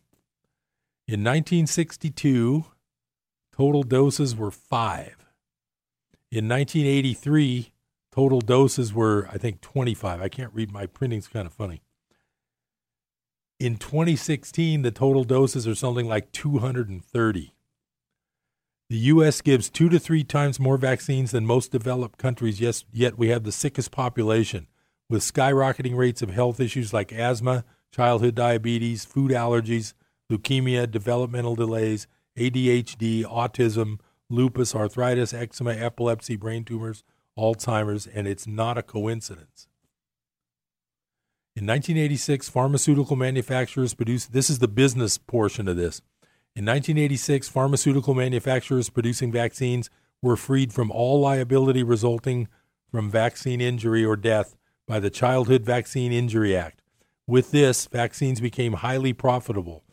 [1.07, 2.67] In 1962,
[3.57, 5.17] total doses were five.
[6.31, 7.73] In 1983,
[8.13, 10.21] total doses were, I think, 25.
[10.21, 11.81] I can't read my printing's kind of funny.
[13.59, 17.55] In 2016, the total doses are something like 230.
[18.91, 19.43] The U.S.
[19.43, 23.45] gives two to three times more vaccines than most developed countries, yes, yet we have
[23.45, 24.67] the sickest population,
[25.11, 29.93] with skyrocketing rates of health issues like asthma, childhood diabetes, food allergies,
[30.33, 32.07] leukemia, developmental delays,
[32.39, 33.99] ADHD, autism,
[34.31, 37.05] lupus, arthritis, eczema, epilepsy, brain tumors,
[37.37, 39.69] Alzheimer's, and it's not a coincidence.
[41.55, 46.01] In 1986, pharmaceutical manufacturers produced this is the business portion of this.
[46.57, 49.91] In 1986, pharmaceutical manufacturers producing vaccines
[50.23, 52.49] were freed from all liability resulting
[52.91, 56.83] from vaccine injury or death by the Childhood Vaccine Injury Act.
[57.27, 59.85] With this, vaccines became highly profitable.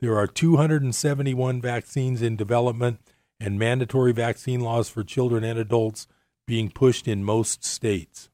[0.00, 3.00] There are 271 vaccines in development
[3.38, 6.06] and mandatory vaccine laws for children and adults
[6.46, 8.28] being pushed in most states.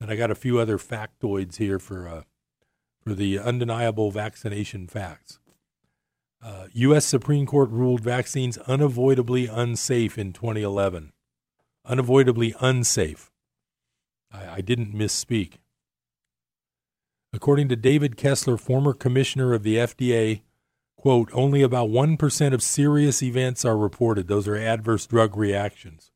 [0.00, 2.22] And I got a few other factoids here for uh,
[3.00, 5.38] for the undeniable vaccination facts.
[6.42, 7.04] Uh, U.S.
[7.04, 11.12] Supreme Court ruled vaccines unavoidably unsafe in 2011.
[11.84, 13.30] Unavoidably unsafe.
[14.30, 15.54] I, I didn't misspeak.
[17.32, 20.42] According to David Kessler, former commissioner of the FDA,
[20.96, 24.28] quote, only about 1% of serious events are reported.
[24.28, 26.10] Those are adverse drug reactions.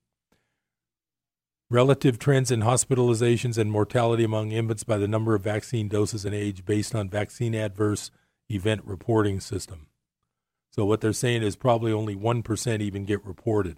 [1.68, 6.34] Relative trends in hospitalizations and mortality among infants by the number of vaccine doses and
[6.34, 8.10] age based on vaccine adverse
[8.50, 9.86] event reporting system.
[10.72, 13.76] So what they're saying is probably only 1% even get reported.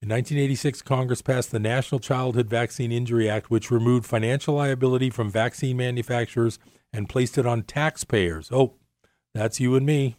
[0.00, 5.30] In 1986, Congress passed the National Childhood Vaccine Injury Act, which removed financial liability from
[5.30, 6.58] vaccine manufacturers
[6.92, 8.50] and placed it on taxpayers.
[8.52, 8.74] Oh,
[9.34, 10.16] that's you and me,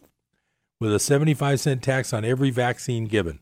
[0.80, 3.40] with a 75 cent tax on every vaccine given.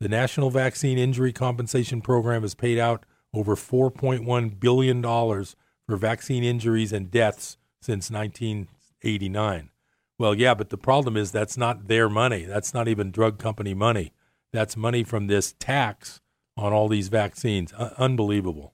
[0.00, 6.92] The National Vaccine Injury Compensation Program has paid out over $4.1 billion for vaccine injuries
[6.92, 9.70] and deaths since 1989.
[10.18, 12.44] Well, yeah, but the problem is that's not their money.
[12.44, 14.12] That's not even drug company money.
[14.52, 16.20] That's money from this tax
[16.56, 17.72] on all these vaccines.
[17.74, 18.72] Uh, unbelievable.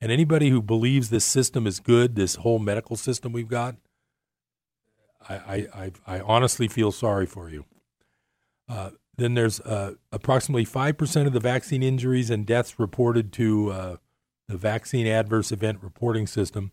[0.00, 3.76] And anybody who believes this system is good, this whole medical system we've got,
[5.28, 7.64] I, I, I, I honestly feel sorry for you.
[8.68, 13.96] Uh, then there's uh, approximately 5% of the vaccine injuries and deaths reported to uh,
[14.48, 16.72] the vaccine adverse event reporting system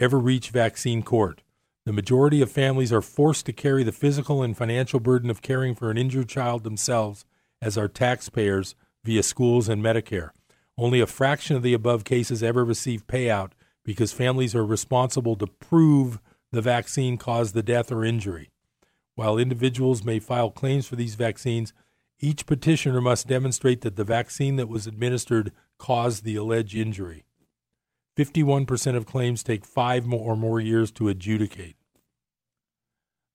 [0.00, 1.42] ever reach vaccine court.
[1.86, 5.74] The majority of families are forced to carry the physical and financial burden of caring
[5.74, 7.26] for an injured child themselves
[7.60, 8.74] as our taxpayers
[9.04, 10.30] via schools and Medicare.
[10.78, 13.50] Only a fraction of the above cases ever receive payout
[13.84, 16.18] because families are responsible to prove
[16.50, 18.50] the vaccine caused the death or injury.
[19.14, 21.74] While individuals may file claims for these vaccines,
[22.18, 27.23] each petitioner must demonstrate that the vaccine that was administered caused the alleged injury.
[28.16, 31.76] 51% of claims take five or more years to adjudicate.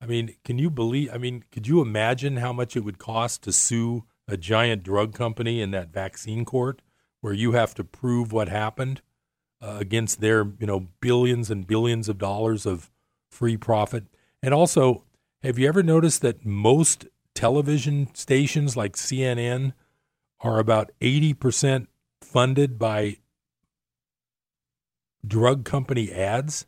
[0.01, 1.09] I mean, can you believe?
[1.13, 5.13] I mean, could you imagine how much it would cost to sue a giant drug
[5.13, 6.81] company in that vaccine court
[7.21, 9.01] where you have to prove what happened
[9.61, 12.89] uh, against their, you know, billions and billions of dollars of
[13.29, 14.05] free profit?
[14.41, 15.03] And also,
[15.43, 19.73] have you ever noticed that most television stations like CNN
[20.39, 21.87] are about 80%
[22.21, 23.17] funded by
[25.25, 26.65] drug company ads?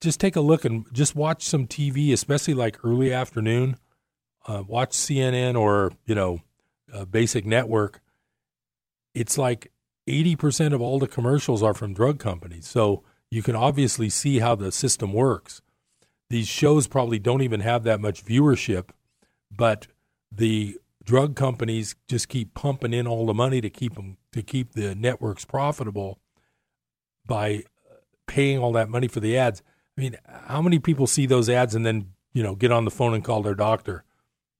[0.00, 3.76] Just take a look and just watch some TV, especially like early afternoon
[4.48, 6.40] uh, watch CNN or you know
[7.10, 8.00] Basic Network,
[9.14, 9.70] it's like
[10.06, 12.66] eighty percent of all the commercials are from drug companies.
[12.66, 15.60] So you can obviously see how the system works.
[16.30, 18.88] These shows probably don't even have that much viewership,
[19.54, 19.86] but
[20.32, 24.72] the drug companies just keep pumping in all the money to keep them to keep
[24.72, 26.18] the networks profitable
[27.28, 27.62] by
[28.26, 29.62] paying all that money for the ads.
[29.96, 30.16] I mean,
[30.46, 33.22] how many people see those ads and then you know get on the phone and
[33.22, 34.02] call their doctor?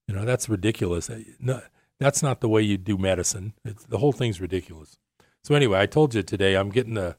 [0.06, 1.10] You know, that's ridiculous.
[1.40, 1.60] No,
[1.98, 3.54] that's not the way you do medicine.
[3.64, 4.96] It's, the whole thing's ridiculous.
[5.42, 7.16] So anyway, I told you today I'm getting the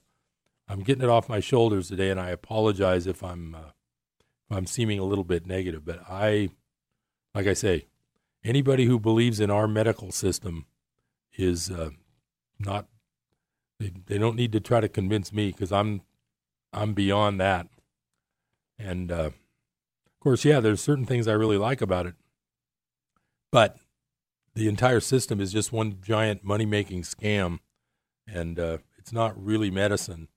[0.69, 3.71] I'm getting it off my shoulders today, and I apologize if I'm uh,
[4.49, 5.83] if I'm seeming a little bit negative.
[5.83, 6.49] But I,
[7.33, 7.87] like I say,
[8.43, 10.67] anybody who believes in our medical system
[11.35, 11.89] is uh,
[12.59, 12.87] not.
[13.79, 16.01] They, they don't need to try to convince me because I'm
[16.73, 17.67] I'm beyond that.
[18.77, 22.15] And uh, of course, yeah, there's certain things I really like about it.
[23.51, 23.77] But
[24.53, 27.59] the entire system is just one giant money making scam,
[28.27, 30.27] and uh, it's not really medicine.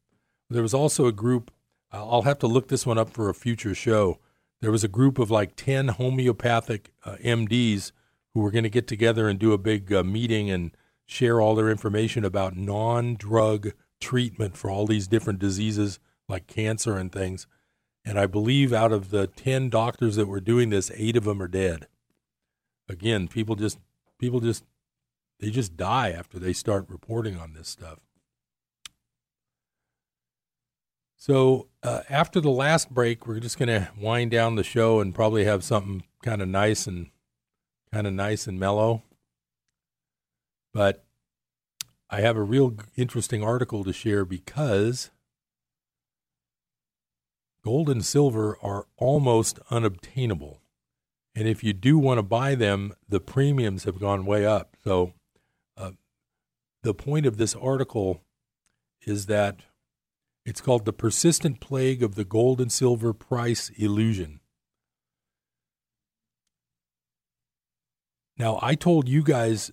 [0.48, 1.50] There was also a group,
[1.90, 4.18] I'll have to look this one up for a future show.
[4.60, 7.92] There was a group of like 10 homeopathic uh, MDs
[8.32, 10.76] who were going to get together and do a big uh, meeting and
[11.06, 15.98] share all their information about non drug treatment for all these different diseases
[16.28, 17.46] like cancer and things.
[18.04, 21.40] And I believe out of the 10 doctors that were doing this, eight of them
[21.40, 21.86] are dead
[22.92, 23.78] again, people just
[24.18, 24.64] people just
[25.40, 27.98] they just die after they start reporting on this stuff.
[31.16, 35.14] So uh, after the last break, we're just going to wind down the show and
[35.14, 37.10] probably have something kind of nice and
[37.92, 39.02] kind of nice and mellow.
[40.72, 41.04] But
[42.10, 45.10] I have a real interesting article to share because
[47.64, 50.60] gold and silver are almost unobtainable.
[51.34, 54.76] And if you do want to buy them, the premiums have gone way up.
[54.84, 55.14] So,
[55.76, 55.92] uh,
[56.82, 58.22] the point of this article
[59.06, 59.60] is that
[60.44, 64.40] it's called The Persistent Plague of the Gold and Silver Price Illusion.
[68.36, 69.70] Now, I told you guys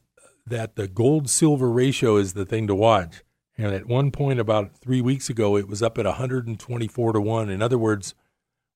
[0.49, 3.23] that the gold silver ratio is the thing to watch.
[3.57, 7.49] And at one point, about three weeks ago, it was up at 124 to 1.
[7.49, 8.15] In other words,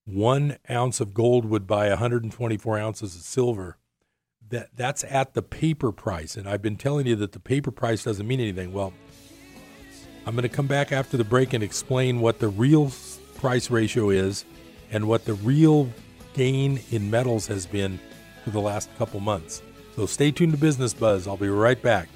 [0.05, 3.78] one ounce of gold would buy 124 ounces of silver.
[4.49, 6.36] That, that's at the paper price.
[6.36, 8.74] And I've been telling you that the paper price doesn't mean anything.
[8.74, 8.93] Well,
[10.26, 12.91] I'm going to come back after the break and explain what the real
[13.36, 14.45] price ratio is
[14.91, 15.89] and what the real
[16.34, 17.99] gain in metals has been
[18.43, 19.61] for the last couple months.
[19.96, 21.28] So stay tuned to Business Buzz.
[21.28, 22.10] I'll be right back.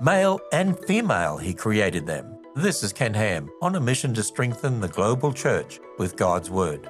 [0.00, 2.33] Male and female, he created them.
[2.56, 6.88] This is Ken Ham on a mission to strengthen the global church with God's Word.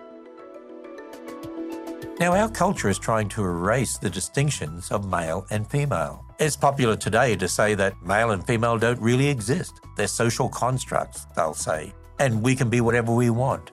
[2.21, 6.23] Now, our culture is trying to erase the distinctions of male and female.
[6.39, 9.81] It's popular today to say that male and female don't really exist.
[9.97, 13.71] They're social constructs, they'll say, and we can be whatever we want.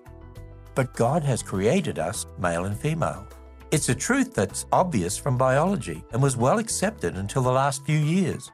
[0.75, 3.27] But God has created us male and female.
[3.71, 7.99] It's a truth that's obvious from biology and was well accepted until the last few
[7.99, 8.49] years.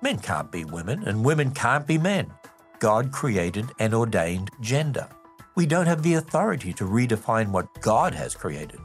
[0.00, 2.32] Men can't be women, and women can't be men.
[2.80, 5.06] God created and ordained gender.
[5.54, 8.80] We don't have the authority to redefine what God has created.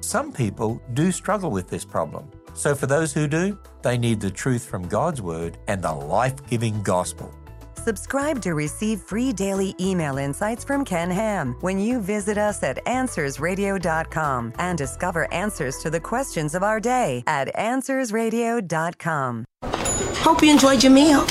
[0.00, 2.30] Some people do struggle with this problem.
[2.54, 6.46] So, for those who do, they need the truth from God's Word and the life
[6.48, 7.34] giving gospel.
[7.74, 12.84] Subscribe to receive free daily email insights from Ken Ham when you visit us at
[12.84, 19.44] AnswersRadio.com and discover answers to the questions of our day at AnswersRadio.com.
[19.62, 21.24] Hope you enjoyed your meal.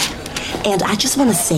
[0.65, 1.57] And I just want to say,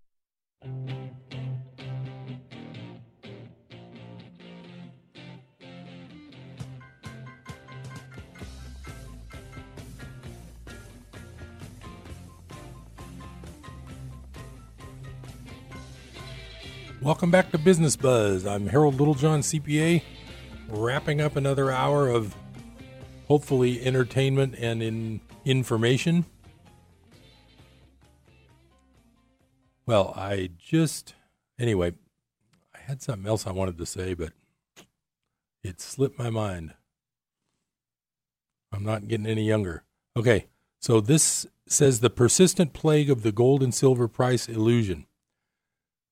[17.01, 18.45] Welcome back to Business Buzz.
[18.45, 20.03] I'm Harold Littlejohn, CPA,
[20.69, 22.35] wrapping up another hour of
[23.27, 26.25] hopefully entertainment and in information.
[29.87, 31.15] Well, I just
[31.57, 31.93] anyway,
[32.75, 34.33] I had something else I wanted to say, but
[35.63, 36.75] it slipped my mind.
[38.71, 39.85] I'm not getting any younger.
[40.15, 40.45] Okay,
[40.79, 45.07] so this says the persistent plague of the gold and silver price illusion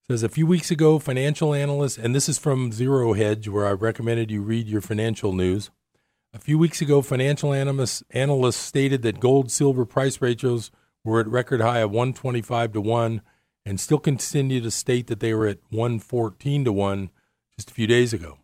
[0.10, 3.74] says a few weeks ago, financial analysts, and this is from Zero Hedge, where I
[3.74, 5.70] recommended you read your financial news.
[6.34, 10.72] A few weeks ago, financial analysts, analysts stated that gold silver price ratios
[11.04, 13.22] were at record high of 125 to 1
[13.68, 17.12] and still continue to state that they were at 114 to 1
[17.56, 18.40] just a few days ago.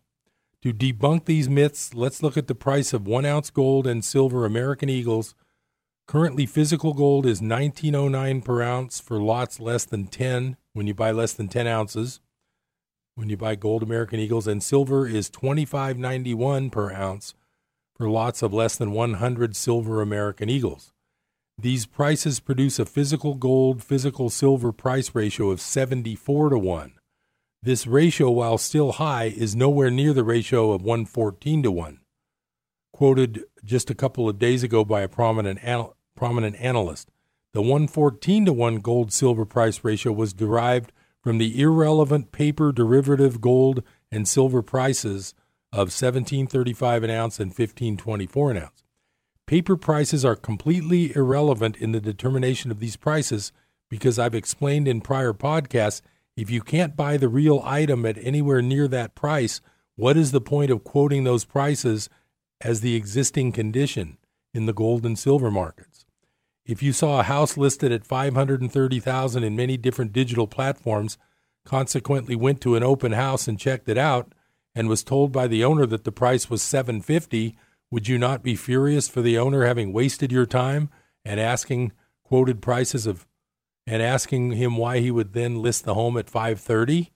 [0.62, 4.44] To debunk these myths, let's look at the price of one ounce gold and silver
[4.44, 5.34] American Eagles.
[6.06, 11.10] Currently, physical gold is 1909 per ounce for lots less than 10 when you buy
[11.10, 12.20] less than 10 ounces.
[13.14, 17.32] When you buy gold American Eagles and silver is 25.91 per ounce
[17.96, 20.92] for lots of less than 100 silver American Eagles.
[21.56, 26.92] These prices produce a physical gold physical silver price ratio of 74 to 1.
[27.62, 32.00] This ratio, while still high, is nowhere near the ratio of 114 to 1,
[32.92, 37.10] quoted just a couple of days ago by a prominent, anal- prominent analyst.
[37.56, 40.92] The 114 to 1 gold silver price ratio was derived
[41.22, 43.82] from the irrelevant paper derivative gold
[44.12, 45.32] and silver prices
[45.72, 48.84] of 1735 an ounce and 1524 an ounce.
[49.46, 53.52] Paper prices are completely irrelevant in the determination of these prices
[53.88, 56.02] because I've explained in prior podcasts
[56.36, 59.62] if you can't buy the real item at anywhere near that price,
[59.94, 62.10] what is the point of quoting those prices
[62.60, 64.18] as the existing condition
[64.52, 65.85] in the gold and silver markets?
[66.66, 71.16] If you saw a house listed at 530,000 in many different digital platforms,
[71.64, 74.32] consequently went to an open house and checked it out
[74.74, 77.56] and was told by the owner that the price was 750
[77.90, 80.90] would you not be furious for the owner having wasted your time
[81.24, 81.92] and asking
[82.24, 83.26] quoted prices of
[83.86, 87.10] and asking him why he would then list the home at 530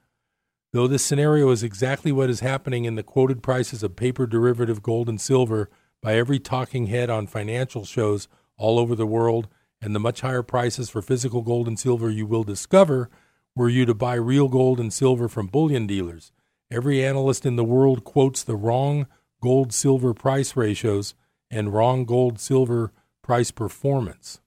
[0.72, 4.82] though this scenario is exactly what is happening in the quoted prices of paper derivative
[4.82, 5.68] gold and silver
[6.03, 8.26] by every talking head on financial shows
[8.61, 9.48] all over the world
[9.82, 13.11] and the much higher prices for physical gold and silver you will discover
[13.56, 16.30] were you to buy real gold and silver from bullion dealers
[16.70, 19.08] Every analyst in the world quotes the wrong
[19.42, 21.14] gold silver price ratios
[21.50, 22.92] and wrong gold silver
[23.22, 24.40] price performance.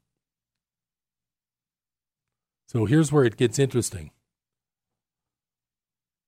[2.67, 4.11] So here's where it gets interesting.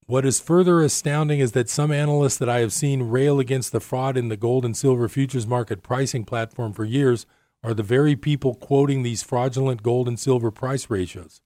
[0.04, 3.80] What is further astounding is that some analysts that I have seen rail against the
[3.80, 7.26] fraud in the gold and silver futures market pricing platform for years
[7.66, 11.40] are the very people quoting these fraudulent gold and silver price ratios.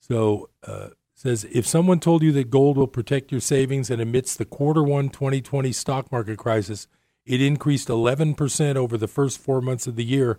[0.00, 4.38] So, uh, says if someone told you that gold will protect your savings and amidst
[4.38, 6.88] the quarter one 2020 stock market crisis
[7.26, 10.38] it increased 11% over the first 4 months of the year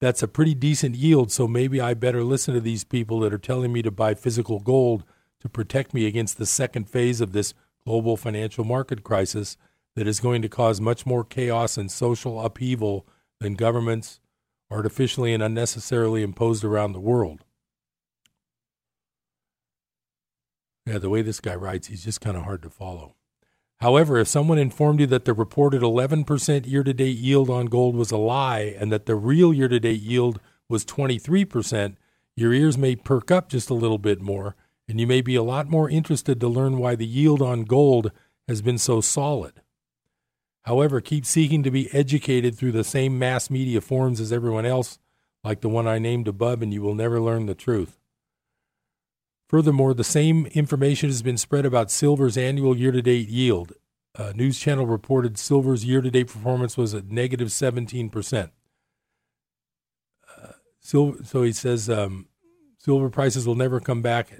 [0.00, 3.38] that's a pretty decent yield so maybe I better listen to these people that are
[3.38, 5.04] telling me to buy physical gold
[5.40, 7.52] to protect me against the second phase of this
[7.84, 9.58] global financial market crisis
[9.96, 13.06] that is going to cause much more chaos and social upheaval
[13.40, 14.20] than governments
[14.70, 17.44] artificially and unnecessarily imposed around the world
[20.86, 23.14] Yeah, the way this guy writes, he's just kind of hard to follow.
[23.78, 27.96] However, if someone informed you that the reported 11% year to date yield on gold
[27.96, 31.96] was a lie and that the real year to date yield was 23%,
[32.36, 35.42] your ears may perk up just a little bit more, and you may be a
[35.42, 38.12] lot more interested to learn why the yield on gold
[38.46, 39.62] has been so solid.
[40.64, 44.98] However, keep seeking to be educated through the same mass media forms as everyone else,
[45.42, 47.98] like the one I named above, and you will never learn the truth.
[49.48, 53.74] Furthermore, the same information has been spread about silver's annual year to date yield.
[54.16, 58.50] A news channel reported silver's year to date performance was at negative 17%.
[60.28, 60.48] Uh,
[60.80, 62.28] so he says um,
[62.78, 64.32] silver prices will never come back.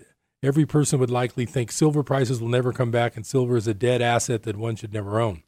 [0.43, 3.75] Every person would likely think silver prices will never come back and silver is a
[3.75, 5.43] dead asset that one should never own.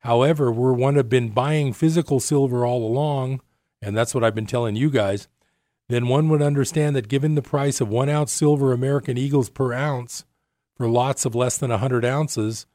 [0.00, 3.40] However, we're one have been buying physical silver all along,
[3.80, 5.28] and that's what I've been telling you guys
[5.90, 9.72] then one would understand that given the price of one ounce silver American Eagles per
[9.72, 10.24] ounce
[10.76, 12.66] for lots of less than 100 ounces,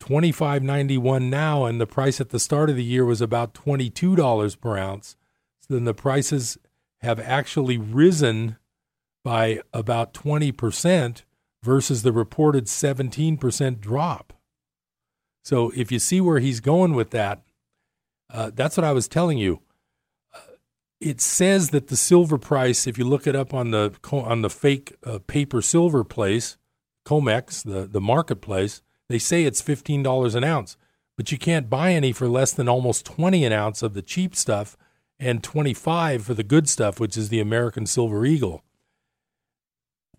[0.00, 4.76] 25.91 now, and the price at the start of the year was about $22 per
[4.76, 5.16] ounce,
[5.60, 6.58] so then the prices
[7.00, 8.58] have actually risen
[9.24, 11.22] by about 20%
[11.62, 14.34] versus the reported 17% drop.
[15.42, 17.42] So if you see where he's going with that,
[18.32, 19.60] uh, that's what I was telling you
[21.02, 24.50] it says that the silver price, if you look it up on the on the
[24.50, 26.56] fake uh, paper silver place,
[27.04, 30.76] COMEX, the the marketplace, they say it's fifteen dollars an ounce,
[31.16, 34.36] but you can't buy any for less than almost twenty an ounce of the cheap
[34.36, 34.76] stuff,
[35.18, 38.64] and twenty five for the good stuff, which is the American Silver Eagle.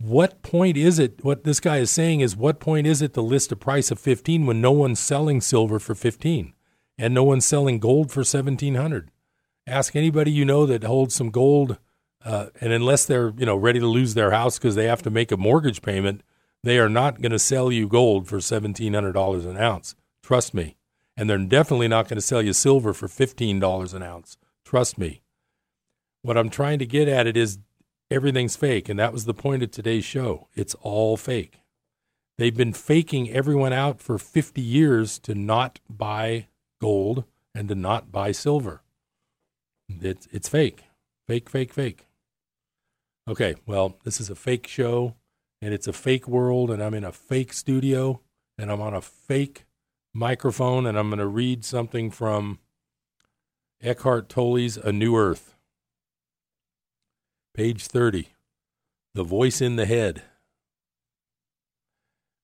[0.04, 1.24] What point is it?
[1.24, 3.99] What this guy is saying is, what point is it to list a price of
[3.99, 6.54] fifteen when no one's selling silver for fifteen,
[6.97, 9.12] and no one's selling gold for seventeen hundred?
[9.66, 11.78] ask anybody you know that holds some gold,
[12.26, 15.10] uh, and unless they're you know ready to lose their house because they have to
[15.10, 16.22] make a mortgage payment,
[16.64, 19.95] they are not going to sell you gold for seventeen hundred dollars an ounce.
[20.22, 20.76] Trust me,
[21.16, 24.38] and they're definitely not going to sell you silver for fifteen dollars an ounce.
[24.66, 25.22] Trust me.
[26.24, 27.60] What I'm trying to get at it is
[28.14, 30.47] everything's fake, and that was the point of today's show.
[30.53, 31.59] It's all fake.
[32.38, 36.47] They've been faking everyone out for 50 years to not buy
[36.80, 38.82] gold and to not buy silver.
[40.01, 40.84] It's it's fake,
[41.28, 42.07] fake, fake, fake.
[43.28, 45.16] Okay, well, this is a fake show,
[45.61, 48.22] and it's a fake world, and I'm in a fake studio,
[48.57, 49.66] and I'm on a fake
[50.14, 52.59] microphone, and I'm going to read something from
[53.82, 55.53] Eckhart Tolle's A New Earth,
[57.56, 58.30] page 30.
[59.14, 60.24] The voice in the head.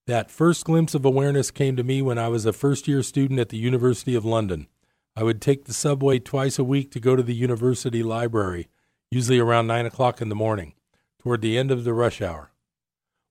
[0.06, 3.40] That first glimpse of awareness came to me when I was a first year student
[3.40, 4.68] at the University of London.
[5.16, 8.68] I would take the subway twice a week to go to the university library,
[9.10, 10.76] usually around 9 o'clock in the morning,
[11.18, 12.52] toward the end of the rush hour.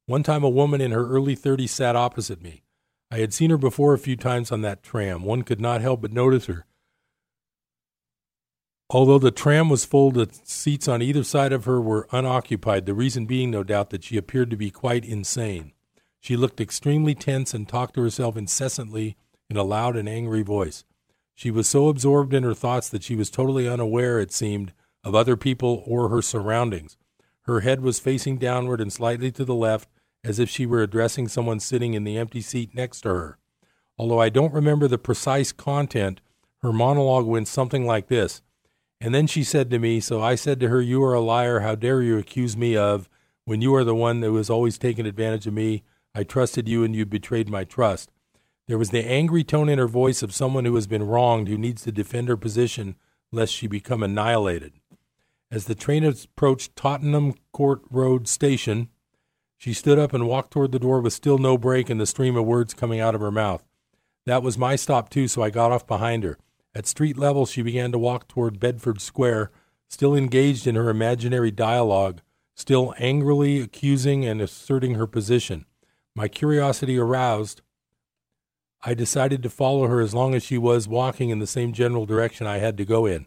[0.07, 2.65] One time a woman in her early 30s sat opposite me.
[3.09, 5.23] I had seen her before a few times on that tram.
[5.23, 6.67] One could not help but notice her.
[8.91, 12.95] Although the tram was full, the seats on either side of her were unoccupied, the
[12.95, 15.73] reason being, no doubt, that she appeared to be quite insane.
[16.21, 19.17] She looked extremely tense and talked to herself incessantly
[19.51, 20.85] in a loud and angry voice.
[21.35, 24.73] She was so absorbed in her thoughts that she was totally unaware, it seemed,
[25.05, 26.97] of other people or her surroundings.
[27.43, 29.89] Her head was facing downward and slightly to the left,
[30.25, 33.39] as if she were addressing someone sitting in the empty seat next to her.
[33.99, 36.21] Although I don't remember the precise content,
[36.63, 38.43] her monologue went something like this.
[39.01, 41.61] And then she said to me, So I said to her, You are a liar.
[41.61, 43.09] How dare you accuse me of,
[43.45, 45.85] when you are the one that was always taking advantage of me?
[46.15, 48.11] I trusted you and you betrayed my trust.
[48.67, 51.57] There was the angry tone in her voice of someone who has been wronged, who
[51.57, 52.97] needs to defend her position
[53.31, 54.75] lest she become annihilated.
[55.51, 58.89] As the train approached Tottenham Court Road Station,
[59.57, 62.37] she stood up and walked toward the door with still no break in the stream
[62.37, 63.65] of words coming out of her mouth.
[64.27, 66.39] That was my stop, too, so I got off behind her.
[66.79, 69.51] At street level, she began to walk toward Bedford Square,
[69.89, 72.21] still engaged in her imaginary dialogue,
[72.55, 75.65] still angrily accusing and asserting her position.
[76.15, 77.63] My curiosity aroused,
[78.85, 82.07] I decided to follow her as long as she was walking in the same general
[82.07, 83.27] direction I had to go in.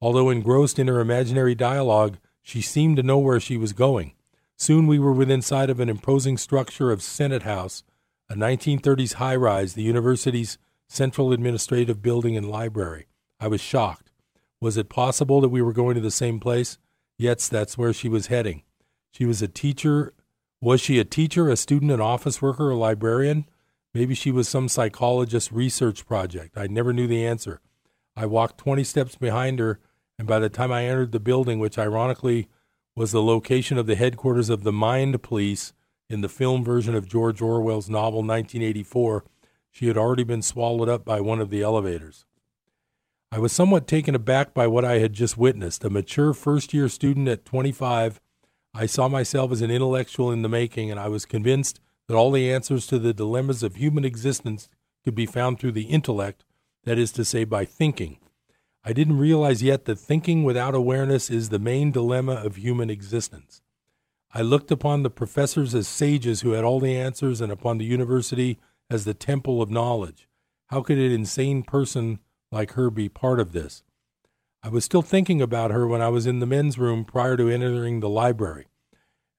[0.00, 4.14] Although engrossed in her imaginary dialogue, she seemed to know where she was going.
[4.56, 7.84] Soon we were within sight of an imposing structure of Senate House,
[8.28, 10.58] a 1930s high rise, the university's
[10.90, 13.06] central administrative building and library.
[13.38, 14.10] I was shocked.
[14.60, 16.78] Was it possible that we were going to the same place?
[17.16, 18.64] Yes, that's where she was heading.
[19.12, 20.12] She was a teacher.
[20.60, 23.46] Was she a teacher, a student, an office worker, a librarian?
[23.94, 26.58] Maybe she was some psychologist research project.
[26.58, 27.60] I never knew the answer.
[28.16, 29.78] I walked 20 steps behind her,
[30.18, 32.48] and by the time I entered the building, which ironically
[32.96, 35.72] was the location of the headquarters of the Mind Police
[36.08, 39.24] in the film version of George Orwell's novel 1984,
[39.70, 42.24] she had already been swallowed up by one of the elevators.
[43.32, 45.84] I was somewhat taken aback by what I had just witnessed.
[45.84, 48.20] A mature first year student at 25,
[48.74, 52.32] I saw myself as an intellectual in the making, and I was convinced that all
[52.32, 54.68] the answers to the dilemmas of human existence
[55.04, 56.44] could be found through the intellect,
[56.84, 58.18] that is to say, by thinking.
[58.82, 63.62] I didn't realize yet that thinking without awareness is the main dilemma of human existence.
[64.32, 67.84] I looked upon the professors as sages who had all the answers, and upon the
[67.84, 68.58] university
[68.90, 70.28] as the temple of knowledge.
[70.66, 72.18] How could an insane person
[72.52, 73.82] like her be part of this?
[74.62, 77.48] I was still thinking about her when I was in the men's room prior to
[77.48, 78.66] entering the library.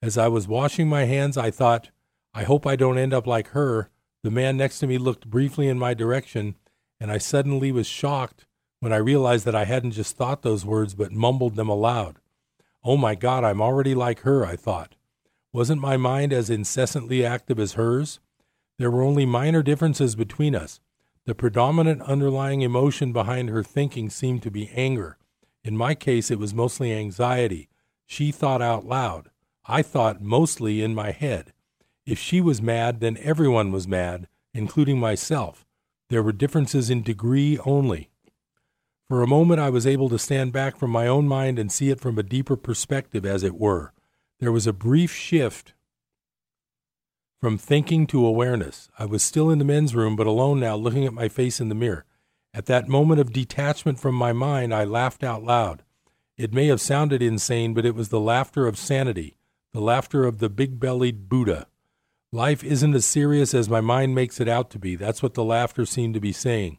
[0.01, 1.91] As I was washing my hands, I thought,
[2.33, 3.89] I hope I don't end up like her.
[4.23, 6.55] The man next to me looked briefly in my direction,
[6.99, 8.45] and I suddenly was shocked
[8.79, 12.17] when I realized that I hadn't just thought those words, but mumbled them aloud.
[12.83, 14.95] Oh my God, I'm already like her, I thought.
[15.53, 18.19] Wasn't my mind as incessantly active as hers?
[18.77, 20.79] There were only minor differences between us.
[21.25, 25.17] The predominant underlying emotion behind her thinking seemed to be anger.
[25.63, 27.69] In my case, it was mostly anxiety.
[28.07, 29.29] She thought out loud.
[29.65, 31.53] I thought mostly in my head.
[32.05, 35.65] If she was mad, then everyone was mad, including myself.
[36.09, 38.09] There were differences in degree only.
[39.07, 41.89] For a moment, I was able to stand back from my own mind and see
[41.89, 43.93] it from a deeper perspective, as it were.
[44.39, 45.73] There was a brief shift
[47.41, 48.87] from thinking to awareness.
[48.99, 51.69] I was still in the men's room, but alone now, looking at my face in
[51.69, 52.05] the mirror.
[52.53, 55.81] At that moment of detachment from my mind, I laughed out loud.
[56.37, 59.37] It may have sounded insane, but it was the laughter of sanity,
[59.73, 61.65] the laughter of the big bellied Buddha.
[62.31, 64.95] Life isn't as serious as my mind makes it out to be.
[64.95, 66.77] That's what the laughter seemed to be saying.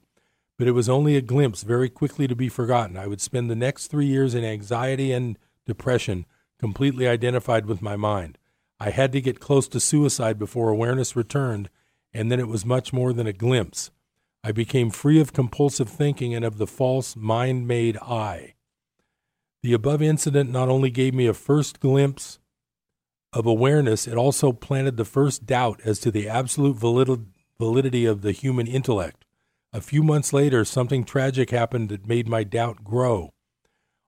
[0.58, 2.96] But it was only a glimpse, very quickly to be forgotten.
[2.96, 5.36] I would spend the next three years in anxiety and
[5.66, 6.24] depression,
[6.60, 8.38] completely identified with my mind.
[8.84, 11.70] I had to get close to suicide before awareness returned,
[12.12, 13.92] and then it was much more than a glimpse.
[14.42, 18.54] I became free of compulsive thinking and of the false mind made I.
[19.62, 22.40] The above incident not only gave me a first glimpse
[23.32, 28.32] of awareness, it also planted the first doubt as to the absolute validity of the
[28.32, 29.24] human intellect.
[29.72, 33.32] A few months later, something tragic happened that made my doubt grow.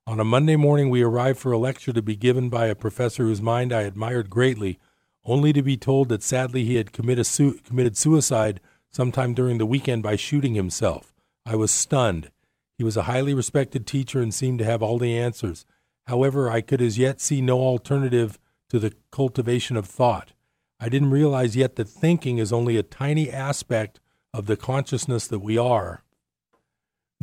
[0.06, 3.24] On a Monday morning, we arrived for a lecture to be given by a professor
[3.24, 4.78] whose mind I admired greatly,
[5.24, 9.64] only to be told that sadly he had committed, su- committed suicide sometime during the
[9.64, 11.14] weekend by shooting himself.
[11.46, 12.30] I was stunned.
[12.76, 15.64] He was a highly respected teacher and seemed to have all the answers.
[16.06, 18.38] However, I could as yet see no alternative
[18.68, 20.34] to the cultivation of thought.
[20.78, 24.00] I didn't realize yet that thinking is only a tiny aspect
[24.34, 26.03] of the consciousness that we are.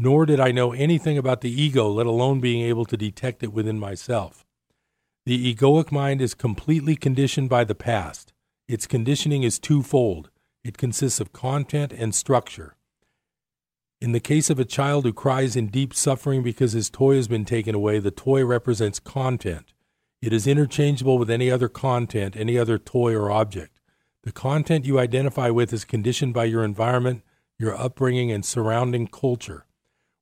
[0.03, 3.53] Nor did I know anything about the ego, let alone being able to detect it
[3.53, 4.47] within myself.
[5.27, 8.33] The egoic mind is completely conditioned by the past.
[8.67, 10.31] Its conditioning is twofold
[10.63, 12.75] it consists of content and structure.
[13.99, 17.27] In the case of a child who cries in deep suffering because his toy has
[17.27, 19.71] been taken away, the toy represents content.
[20.19, 23.77] It is interchangeable with any other content, any other toy or object.
[24.23, 27.21] The content you identify with is conditioned by your environment,
[27.59, 29.67] your upbringing, and surrounding culture.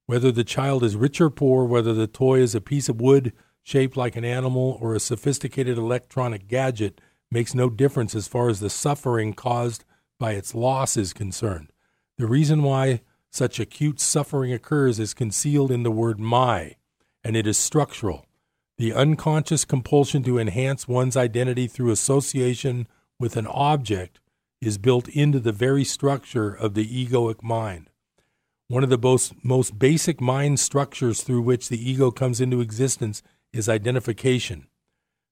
[0.09, 3.31] Whether the child is rich or poor, whether the toy is a piece of wood
[3.61, 6.99] shaped like an animal or a sophisticated electronic gadget
[7.29, 9.85] makes no difference as far as the suffering caused
[10.17, 11.71] by its loss is concerned.
[12.17, 16.77] The reason why such acute suffering occurs is concealed in the word my,
[17.23, 18.25] and it is structural.
[18.79, 22.87] The unconscious compulsion to enhance one's identity through association
[23.19, 24.19] with an object
[24.59, 27.88] is built into the very structure of the egoic mind.
[28.69, 33.23] One of the most, most basic mind structures through which the ego comes into existence
[33.51, 34.67] is identification.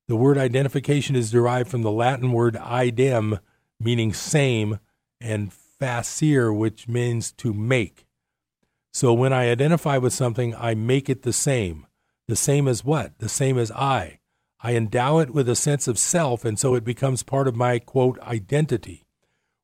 [0.07, 3.37] The word identification is derived from the Latin word idem,
[3.79, 4.79] meaning same,
[5.21, 8.07] and facere, which means to make.
[8.91, 11.85] So when I identify with something, I make it the same.
[12.27, 13.19] The same as what?
[13.19, 14.17] The same as I.
[14.61, 17.77] I endow it with a sense of self, and so it becomes part of my,
[17.77, 19.05] quote, identity.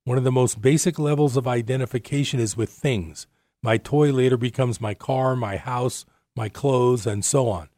[0.03, 3.25] One of the most basic levels of identification is with things.
[3.63, 6.05] My toy later becomes my car, my house,
[6.35, 7.69] my clothes, and so on.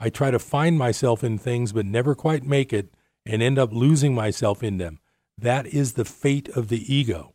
[0.00, 2.94] I try to find myself in things but never quite make it
[3.26, 5.00] and end up losing myself in them.
[5.36, 7.34] That is the fate of the ego.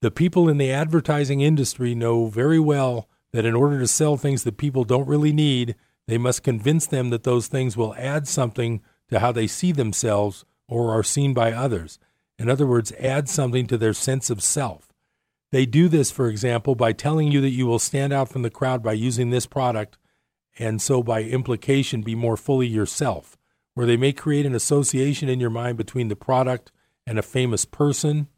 [0.00, 4.42] The people in the advertising industry know very well that in order to sell things
[4.42, 5.76] that people don't really need,
[6.08, 10.44] they must convince them that those things will add something to how they see themselves
[10.66, 12.00] or are seen by others.
[12.38, 14.91] In other words, add something to their sense of self.
[15.52, 18.50] They do this, for example, by telling you that you will stand out from the
[18.50, 19.98] crowd by using this product,
[20.58, 23.36] and so by implication be more fully yourself,
[23.74, 26.72] where they may create an association in your mind between the product
[27.06, 28.28] and a famous person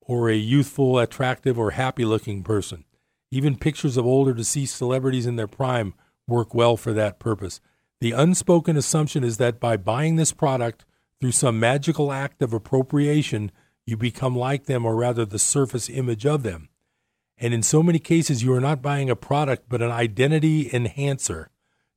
[0.00, 2.84] or a youthful, attractive, or happy looking person.
[3.30, 5.92] Even pictures of older deceased celebrities in their prime
[6.26, 7.60] work well for that purpose.
[8.00, 10.86] The unspoken assumption is that by buying this product,
[11.20, 13.50] through some magical act of appropriation,
[13.88, 16.68] you become like them, or rather the surface image of them.
[17.38, 21.48] And in so many cases, you are not buying a product, but an identity enhancer.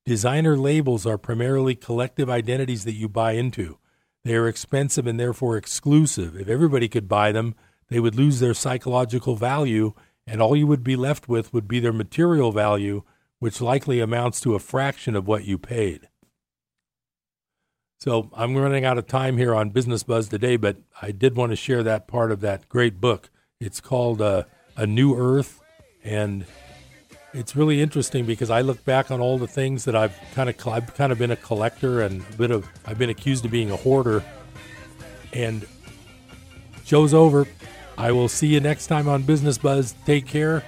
[0.06, 3.78] Designer labels are primarily collective identities that you buy into.
[4.24, 6.40] They are expensive and therefore exclusive.
[6.40, 7.56] If everybody could buy them,
[7.90, 9.94] they would lose their psychological value,
[10.26, 13.04] and all you would be left with would be their material value,
[13.40, 16.08] which likely amounts to a fraction of what you paid.
[18.02, 21.52] So I'm running out of time here on Business Buzz today, but I did want
[21.52, 23.30] to share that part of that great book.
[23.60, 24.46] It's called uh,
[24.76, 25.62] A New Earth,
[26.04, 26.48] and
[27.32, 30.68] it's really interesting because I look back on all the things that I've kind of
[30.68, 33.70] I've kind of been a collector and a bit of I've been accused of being
[33.70, 34.24] a hoarder.
[35.32, 35.68] And
[36.84, 37.46] show's over.
[38.00, 39.94] I will see you next time on Business Buzz.
[40.08, 40.64] Take care.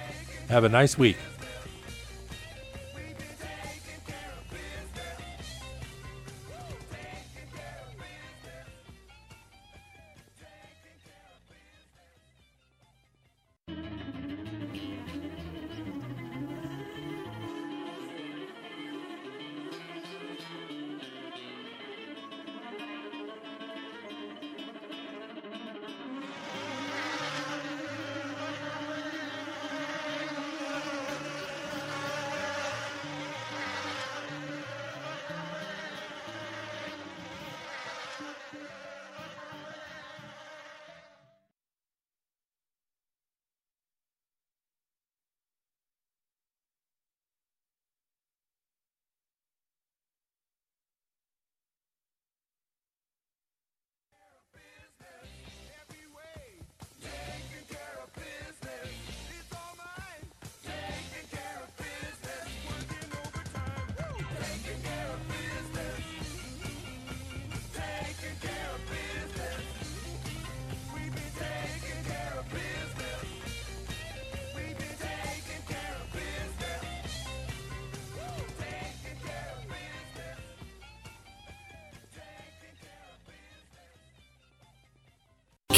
[0.48, 1.16] Have a nice week.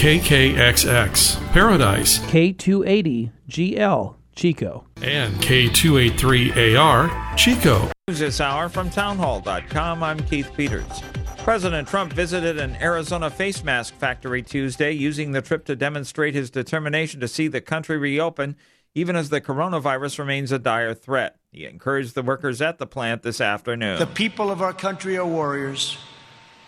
[0.06, 7.90] KKXX Paradise, K280GL Chico, and K283AR Chico.
[8.06, 10.04] News this hour from townhall.com.
[10.04, 11.02] I'm Keith Peters.
[11.38, 16.50] President Trump visited an Arizona face mask factory Tuesday, using the trip to demonstrate his
[16.50, 18.54] determination to see the country reopen,
[18.94, 21.40] even as the coronavirus remains a dire threat.
[21.50, 23.98] He encouraged the workers at the plant this afternoon.
[23.98, 25.98] The people of our country are warriors.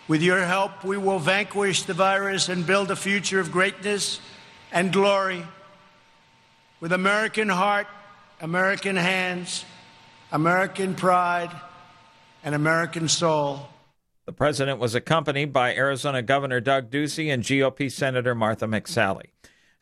[0.09, 4.19] With your help, we will vanquish the virus and build a future of greatness
[4.71, 5.45] and glory.
[6.79, 7.85] With American heart,
[8.41, 9.65] American hands,
[10.31, 11.51] American pride,
[12.43, 13.69] and American soul.
[14.25, 19.27] The president was accompanied by Arizona Governor Doug Ducey and GOP Senator Martha McSally.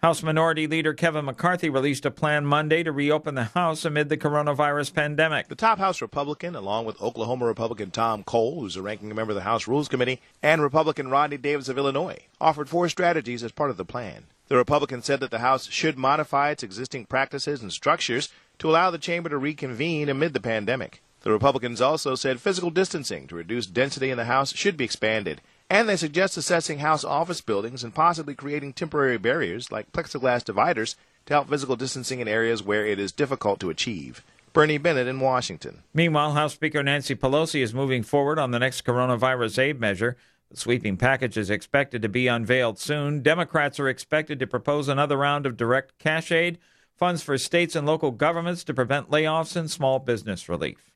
[0.04, 4.18] House Minority Leader Kevin McCarthy released a plan Monday to reopen the House amid the
[4.18, 5.48] coronavirus pandemic.
[5.48, 9.36] The top House Republican, along with Oklahoma Republican Tom Cole, who's a ranking member of
[9.36, 13.72] the House Rules Committee, and Republican Rodney Davis of Illinois, offered four strategies as part
[13.72, 14.26] of the plan.
[14.50, 18.30] The Republican said that the House should modify its existing practices and structures
[18.60, 21.02] to allow the chamber to reconvene amid the pandemic.
[21.22, 25.42] The Republicans also said physical distancing to reduce density in the House should be expanded
[25.70, 30.96] and they suggest assessing House office buildings and possibly creating temporary barriers like plexiglass dividers
[31.26, 34.24] to help physical distancing in areas where it is difficult to achieve.
[34.54, 35.84] Bernie Bennett in Washington.
[35.94, 40.18] Meanwhile, House Speaker Nancy Pelosi is moving forward on the next coronavirus aid measure.
[40.50, 43.22] The sweeping package is expected to be unveiled soon.
[43.22, 46.58] Democrats are expected to propose another round of direct cash aid,
[46.96, 50.94] funds for states and local governments to prevent layoffs, and small business relief.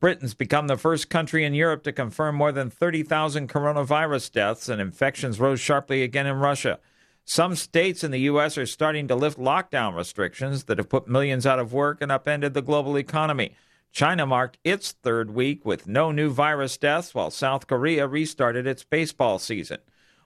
[0.00, 4.80] Britain's become the first country in Europe to confirm more than 30,000 coronavirus deaths, and
[4.80, 6.78] infections rose sharply again in Russia.
[7.24, 8.56] Some states in the U.S.
[8.56, 12.54] are starting to lift lockdown restrictions that have put millions out of work and upended
[12.54, 13.56] the global economy.
[13.90, 18.84] China marked its third week with no new virus deaths, while South Korea restarted its
[18.84, 19.78] baseball season.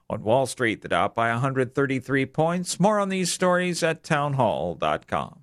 [0.09, 2.79] On Wall Street, the Dow by 133 points.
[2.79, 5.42] More on these stories at townhall.com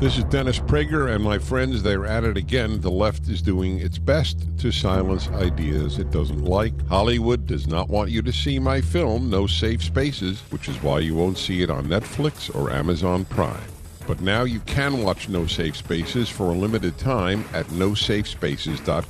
[0.00, 1.82] This is Dennis Prager and my friends.
[1.82, 2.80] They're at it again.
[2.80, 6.74] The left is doing its best to silence ideas it doesn't like.
[6.88, 10.98] Hollywood does not want you to see my film, No Safe Spaces, which is why
[10.98, 13.56] you won't see it on Netflix or Amazon Prime.
[14.06, 19.04] But now you can watch No Safe Spaces for a limited time at nosafespaces.com.